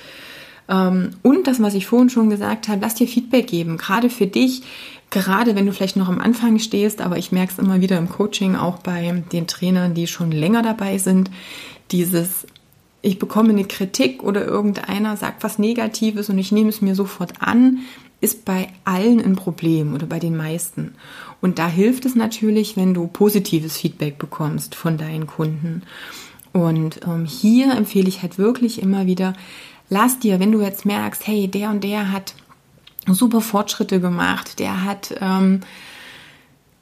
Ähm, 0.68 1.10
und 1.22 1.46
das, 1.46 1.62
was 1.62 1.74
ich 1.74 1.86
vorhin 1.86 2.10
schon 2.10 2.30
gesagt 2.30 2.68
habe, 2.68 2.80
lass 2.80 2.94
dir 2.94 3.06
Feedback 3.06 3.46
geben, 3.46 3.76
gerade 3.76 4.10
für 4.10 4.26
dich, 4.26 4.62
gerade 5.10 5.54
wenn 5.54 5.66
du 5.66 5.72
vielleicht 5.72 5.96
noch 5.96 6.08
am 6.08 6.20
Anfang 6.20 6.58
stehst, 6.58 7.00
aber 7.00 7.18
ich 7.18 7.32
merke 7.32 7.52
es 7.52 7.58
immer 7.58 7.80
wieder 7.80 7.98
im 7.98 8.08
Coaching, 8.08 8.56
auch 8.56 8.78
bei 8.78 9.22
den 9.32 9.46
Trainern, 9.46 9.94
die 9.94 10.06
schon 10.06 10.32
länger 10.32 10.62
dabei 10.62 10.98
sind, 10.98 11.30
dieses, 11.90 12.46
ich 13.04 13.18
bekomme 13.18 13.50
eine 13.50 13.64
Kritik 13.64 14.23
oder 14.23 14.44
irgendeiner 14.44 15.16
sagt 15.16 15.44
was 15.44 15.58
Negatives 15.58 16.30
und 16.30 16.38
ich 16.38 16.52
nehme 16.52 16.70
es 16.70 16.80
mir 16.80 16.94
sofort 16.94 17.34
an, 17.40 17.80
ist 18.20 18.46
bei 18.46 18.68
allen 18.84 19.20
ein 19.20 19.37
Problem 19.37 19.94
oder 19.94 20.06
bei 20.06 20.18
den 20.18 20.37
meisten. 20.37 20.94
Und 21.42 21.58
da 21.58 21.68
hilft 21.68 22.06
es 22.06 22.14
natürlich, 22.14 22.76
wenn 22.76 22.94
du 22.94 23.06
positives 23.06 23.76
Feedback 23.76 24.18
bekommst 24.18 24.75
von 24.75 24.96
deinen 24.96 25.26
Kunden. 25.26 25.82
Und 26.52 27.00
ähm, 27.06 27.26
hier 27.26 27.75
empfehle 27.75 28.08
ich 28.08 28.23
halt 28.23 28.38
wirklich 28.38 28.80
immer 28.80 29.04
wieder, 29.04 29.34
lass 29.90 30.18
dir, 30.18 30.40
wenn 30.40 30.52
du 30.52 30.62
jetzt 30.62 30.87
merkst, 30.87 31.26
hey, 31.26 31.49
der 31.49 31.68
und 31.68 31.84
der 31.84 32.11
hat 32.11 32.34
super 33.06 33.42
Fortschritte 33.42 34.00
gemacht, 34.00 34.58
der 34.58 34.84
hat 34.84 35.14
ähm, 35.20 35.61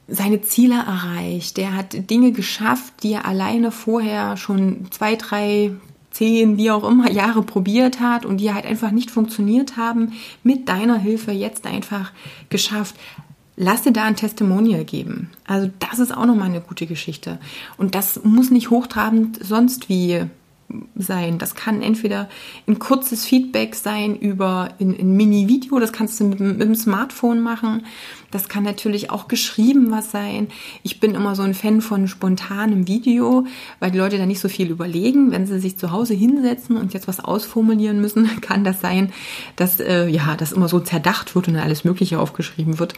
seine 0.07 0.43
Ziele 0.43 0.77
erreicht, 0.77 1.57
der 1.57 1.75
hat 1.75 2.11
Dinge 2.11 2.31
geschafft, 2.31 3.03
die 3.03 3.15
er 3.15 3.25
alleine 3.25 3.73
vorher 3.73 4.37
schon 4.37 4.87
zwei, 4.91 5.17
drei, 5.17 5.73
zehn, 6.13 6.57
wie 6.57 6.71
auch 6.71 6.89
immer 6.89 7.11
Jahre 7.11 7.43
probiert 7.43 8.01
hat 8.01 8.25
und 8.25 8.39
die 8.39 8.53
halt 8.53 8.67
einfach 8.67 8.91
nicht 8.91 9.11
funktioniert 9.11 9.77
haben, 9.77 10.13
mit 10.43 10.69
deiner 10.69 10.99
Hilfe 10.99 11.33
jetzt 11.33 11.67
einfach 11.67 12.13
geschafft. 12.49 12.95
Lass 13.57 13.83
dir 13.83 13.93
da 13.93 14.05
ein 14.05 14.17
Testimonial 14.17 14.85
geben. 14.85 15.31
Also 15.47 15.71
das 15.79 15.99
ist 15.99 16.17
auch 16.17 16.27
nochmal 16.27 16.49
eine 16.49 16.61
gute 16.61 16.87
Geschichte. 16.87 17.39
Und 17.77 17.95
das 17.95 18.23
muss 18.25 18.51
nicht 18.51 18.71
hochtrabend 18.71 19.39
sonst 19.45 19.89
wie 19.89 20.27
sein. 20.95 21.39
Das 21.39 21.55
kann 21.55 21.83
entweder 21.83 22.29
ein 22.67 22.79
kurzes 22.79 23.25
Feedback 23.25 23.75
sein 23.75 24.17
über 24.17 24.71
ein, 24.81 24.97
ein 24.99 25.17
Mini-Video, 25.17 25.79
das 25.79 25.93
kannst 25.93 26.21
du 26.21 26.25
mit, 26.25 26.41
mit, 26.41 26.61
dem 26.61 26.75
Smartphone 26.75 27.41
machen. 27.41 27.85
Das 28.31 28.49
kann 28.49 28.65
natürlich 28.65 29.11
auch 29.11 29.29
geschrieben 29.29 29.91
was 29.91 30.11
sein. 30.11 30.49
Ich 30.83 31.01
bin 31.01 31.15
immer 31.15 31.37
so 31.37 31.43
ein 31.43 31.53
Fan 31.53 31.83
von 31.83 32.09
spontanem 32.09 32.89
Video, 32.89 33.47
weil 33.79 33.91
die 33.91 33.99
Leute 33.99 34.17
da 34.17 34.25
nicht 34.25 34.41
so 34.41 34.49
viel 34.49 34.71
überlegen. 34.71 35.31
Wenn 35.31 35.47
sie 35.47 35.61
sich 35.61 35.77
zu 35.77 35.91
Hause 35.91 36.15
hinsetzen 36.15 36.79
und 36.79 36.95
jetzt 36.95 37.09
was 37.09 37.21
ausformulieren 37.21 38.01
müssen, 38.01 38.29
kann 38.41 38.65
das 38.65 38.81
sein, 38.81 39.13
dass 39.57 39.81
äh, 39.81 40.09
ja 40.09 40.35
das 40.37 40.53
immer 40.53 40.69
so 40.69 40.81
zerdacht 40.81 41.35
wird 41.35 41.49
und 41.49 41.57
alles 41.57 41.85
Mögliche 41.85 42.19
aufgeschrieben 42.19 42.79
wird. 42.79 42.95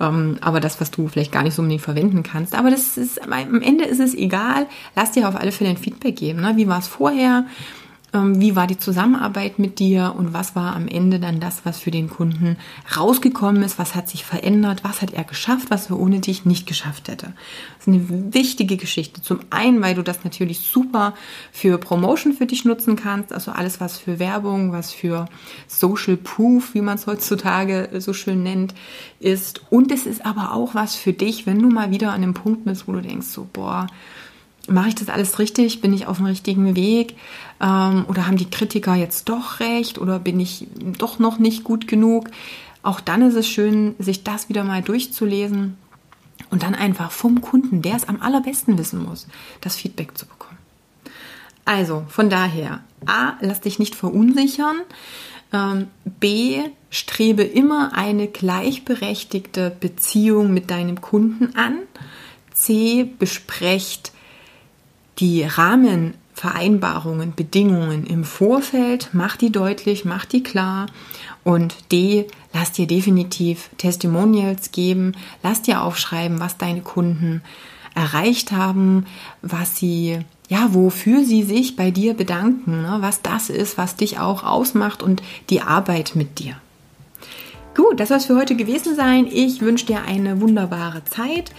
Ähm, 0.00 0.38
aber 0.40 0.60
das, 0.60 0.80
was 0.80 0.90
du 0.90 1.08
vielleicht 1.08 1.32
gar 1.32 1.42
nicht 1.42 1.54
so 1.54 1.60
unbedingt 1.60 1.82
verwenden 1.82 2.22
kannst. 2.22 2.54
Aber 2.54 2.70
das 2.70 2.96
ist 2.96 3.20
am 3.22 3.60
Ende 3.60 3.84
ist 3.84 4.00
es 4.00 4.14
egal. 4.14 4.66
Lass 4.96 5.12
dir 5.12 5.28
auf 5.28 5.36
alle 5.36 5.52
Fälle 5.52 5.70
ein 5.70 5.76
Feedback 5.76 6.16
geben. 6.16 6.40
Ne? 6.40 6.56
Wie 6.56 6.68
war 6.68 6.78
es 6.78 6.88
vorher? 6.88 7.09
Ähm, 8.12 8.40
wie 8.40 8.56
war 8.56 8.66
die 8.66 8.78
Zusammenarbeit 8.78 9.58
mit 9.58 9.78
dir 9.78 10.14
und 10.16 10.32
was 10.32 10.56
war 10.56 10.74
am 10.74 10.88
Ende 10.88 11.20
dann 11.20 11.38
das, 11.38 11.64
was 11.64 11.78
für 11.78 11.92
den 11.92 12.10
Kunden 12.10 12.56
rausgekommen 12.96 13.62
ist, 13.62 13.78
was 13.78 13.94
hat 13.94 14.08
sich 14.08 14.24
verändert, 14.24 14.82
was 14.82 15.00
hat 15.00 15.12
er 15.12 15.22
geschafft, 15.22 15.70
was 15.70 15.90
er 15.90 15.98
ohne 15.98 16.18
dich 16.18 16.44
nicht 16.44 16.66
geschafft 16.66 17.08
hätte. 17.08 17.34
Das 17.78 17.86
ist 17.86 17.88
eine 17.88 18.34
wichtige 18.34 18.76
Geschichte. 18.76 19.22
Zum 19.22 19.40
einen, 19.50 19.80
weil 19.80 19.94
du 19.94 20.02
das 20.02 20.24
natürlich 20.24 20.60
super 20.60 21.14
für 21.52 21.78
Promotion 21.78 22.32
für 22.32 22.46
dich 22.46 22.64
nutzen 22.64 22.96
kannst, 22.96 23.32
also 23.32 23.52
alles, 23.52 23.80
was 23.80 23.98
für 23.98 24.18
Werbung, 24.18 24.72
was 24.72 24.92
für 24.92 25.26
Social 25.68 26.16
Proof, 26.16 26.74
wie 26.74 26.80
man 26.80 26.96
es 26.96 27.06
heutzutage 27.06 27.90
so 27.98 28.12
schön 28.12 28.42
nennt, 28.42 28.74
ist. 29.20 29.62
Und 29.70 29.92
es 29.92 30.06
ist 30.06 30.26
aber 30.26 30.52
auch 30.52 30.74
was 30.74 30.96
für 30.96 31.12
dich, 31.12 31.46
wenn 31.46 31.62
du 31.62 31.68
mal 31.68 31.92
wieder 31.92 32.12
an 32.12 32.22
dem 32.22 32.34
Punkt 32.34 32.64
bist, 32.64 32.88
wo 32.88 32.92
du 32.92 33.02
denkst, 33.02 33.28
so, 33.28 33.46
boah, 33.52 33.86
mache 34.70 34.88
ich 34.88 34.94
das 34.94 35.08
alles 35.08 35.38
richtig? 35.38 35.80
Bin 35.80 35.92
ich 35.92 36.06
auf 36.06 36.18
dem 36.18 36.26
richtigen 36.26 36.76
Weg? 36.76 37.16
Ähm, 37.60 38.04
oder 38.08 38.26
haben 38.26 38.36
die 38.36 38.50
Kritiker 38.50 38.94
jetzt 38.94 39.28
doch 39.28 39.60
recht? 39.60 39.98
Oder 39.98 40.18
bin 40.18 40.40
ich 40.40 40.66
doch 40.98 41.18
noch 41.18 41.38
nicht 41.38 41.64
gut 41.64 41.86
genug? 41.86 42.30
Auch 42.82 43.00
dann 43.00 43.22
ist 43.22 43.34
es 43.34 43.48
schön, 43.48 43.94
sich 43.98 44.24
das 44.24 44.48
wieder 44.48 44.64
mal 44.64 44.82
durchzulesen 44.82 45.76
und 46.50 46.62
dann 46.62 46.74
einfach 46.74 47.10
vom 47.10 47.40
Kunden, 47.40 47.82
der 47.82 47.96
es 47.96 48.08
am 48.08 48.22
allerbesten 48.22 48.78
wissen 48.78 49.04
muss, 49.04 49.26
das 49.60 49.76
Feedback 49.76 50.16
zu 50.16 50.26
bekommen. 50.26 50.58
Also 51.64 52.04
von 52.08 52.30
daher, 52.30 52.80
A, 53.06 53.34
lass 53.40 53.60
dich 53.60 53.78
nicht 53.78 53.94
verunsichern. 53.94 54.80
Ähm, 55.52 55.88
B, 56.04 56.62
strebe 56.90 57.42
immer 57.42 57.92
eine 57.94 58.28
gleichberechtigte 58.28 59.76
Beziehung 59.78 60.54
mit 60.54 60.70
deinem 60.70 61.00
Kunden 61.00 61.54
an. 61.56 61.78
C, 62.54 63.04
besprecht 63.18 64.12
die 65.20 65.44
Rahmenvereinbarungen, 65.44 67.34
Bedingungen 67.34 68.06
im 68.06 68.24
Vorfeld, 68.24 69.10
mach 69.12 69.36
die 69.36 69.52
deutlich, 69.52 70.04
mach 70.04 70.24
die 70.24 70.42
klar. 70.42 70.86
Und 71.44 71.92
D, 71.92 72.26
lass 72.52 72.72
dir 72.72 72.86
definitiv 72.86 73.70
Testimonials 73.78 74.72
geben, 74.72 75.12
lass 75.42 75.62
dir 75.62 75.82
aufschreiben, 75.82 76.40
was 76.40 76.56
deine 76.56 76.80
Kunden 76.80 77.42
erreicht 77.94 78.52
haben, 78.52 79.06
was 79.42 79.76
sie, 79.76 80.20
ja, 80.48 80.72
wofür 80.74 81.24
sie 81.24 81.42
sich 81.42 81.76
bei 81.76 81.90
dir 81.90 82.14
bedanken, 82.14 82.82
ne? 82.82 82.98
was 83.00 83.22
das 83.22 83.50
ist, 83.50 83.78
was 83.78 83.96
dich 83.96 84.18
auch 84.18 84.44
ausmacht 84.44 85.02
und 85.02 85.22
die 85.50 85.60
Arbeit 85.60 86.12
mit 86.14 86.38
dir. 86.38 86.56
Gut, 87.76 88.00
das 88.00 88.08
soll 88.08 88.18
es 88.18 88.26
für 88.26 88.36
heute 88.36 88.56
gewesen 88.56 88.96
sein. 88.96 89.28
Ich 89.30 89.60
wünsche 89.60 89.86
dir 89.86 90.02
eine 90.02 90.40
wunderbare 90.40 91.04
Zeit. 91.04 91.52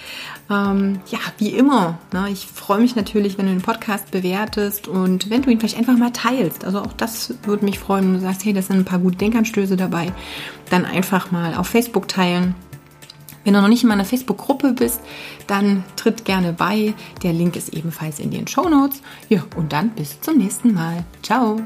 Ähm, 0.49 0.99
ja, 1.07 1.19
wie 1.37 1.49
immer. 1.49 1.99
Ne, 2.11 2.27
ich 2.31 2.45
freue 2.45 2.81
mich 2.81 2.95
natürlich, 2.95 3.37
wenn 3.37 3.45
du 3.45 3.53
den 3.53 3.61
Podcast 3.61 4.11
bewertest 4.11 4.89
und 4.89 5.29
wenn 5.29 5.41
du 5.41 5.49
ihn 5.49 5.59
vielleicht 5.59 5.77
einfach 5.77 5.97
mal 5.97 6.11
teilst. 6.11 6.65
Also 6.65 6.79
auch 6.79 6.93
das 6.93 7.33
würde 7.43 7.63
mich 7.63 7.79
freuen, 7.79 8.05
wenn 8.05 8.13
du 8.15 8.19
sagst, 8.19 8.43
hey, 8.43 8.51
das 8.51 8.67
sind 8.67 8.77
ein 8.77 8.85
paar 8.85 8.99
gute 8.99 9.17
Denkanstöße 9.17 9.77
dabei. 9.77 10.11
Dann 10.69 10.85
einfach 10.85 11.31
mal 11.31 11.55
auf 11.55 11.67
Facebook 11.67 12.09
teilen. 12.09 12.55
Wenn 13.43 13.53
du 13.53 13.61
noch 13.61 13.69
nicht 13.69 13.83
in 13.83 13.89
meiner 13.89 14.05
Facebook-Gruppe 14.05 14.73
bist, 14.73 15.01
dann 15.47 15.83
tritt 15.95 16.25
gerne 16.25 16.53
bei. 16.53 16.93
Der 17.23 17.33
Link 17.33 17.55
ist 17.55 17.69
ebenfalls 17.69 18.19
in 18.19 18.31
den 18.31 18.47
Show 18.47 18.69
Notes. 18.69 19.01
Ja, 19.29 19.43
und 19.55 19.73
dann 19.73 19.89
bis 19.91 20.21
zum 20.21 20.37
nächsten 20.37 20.73
Mal. 20.73 21.05
Ciao. 21.23 21.59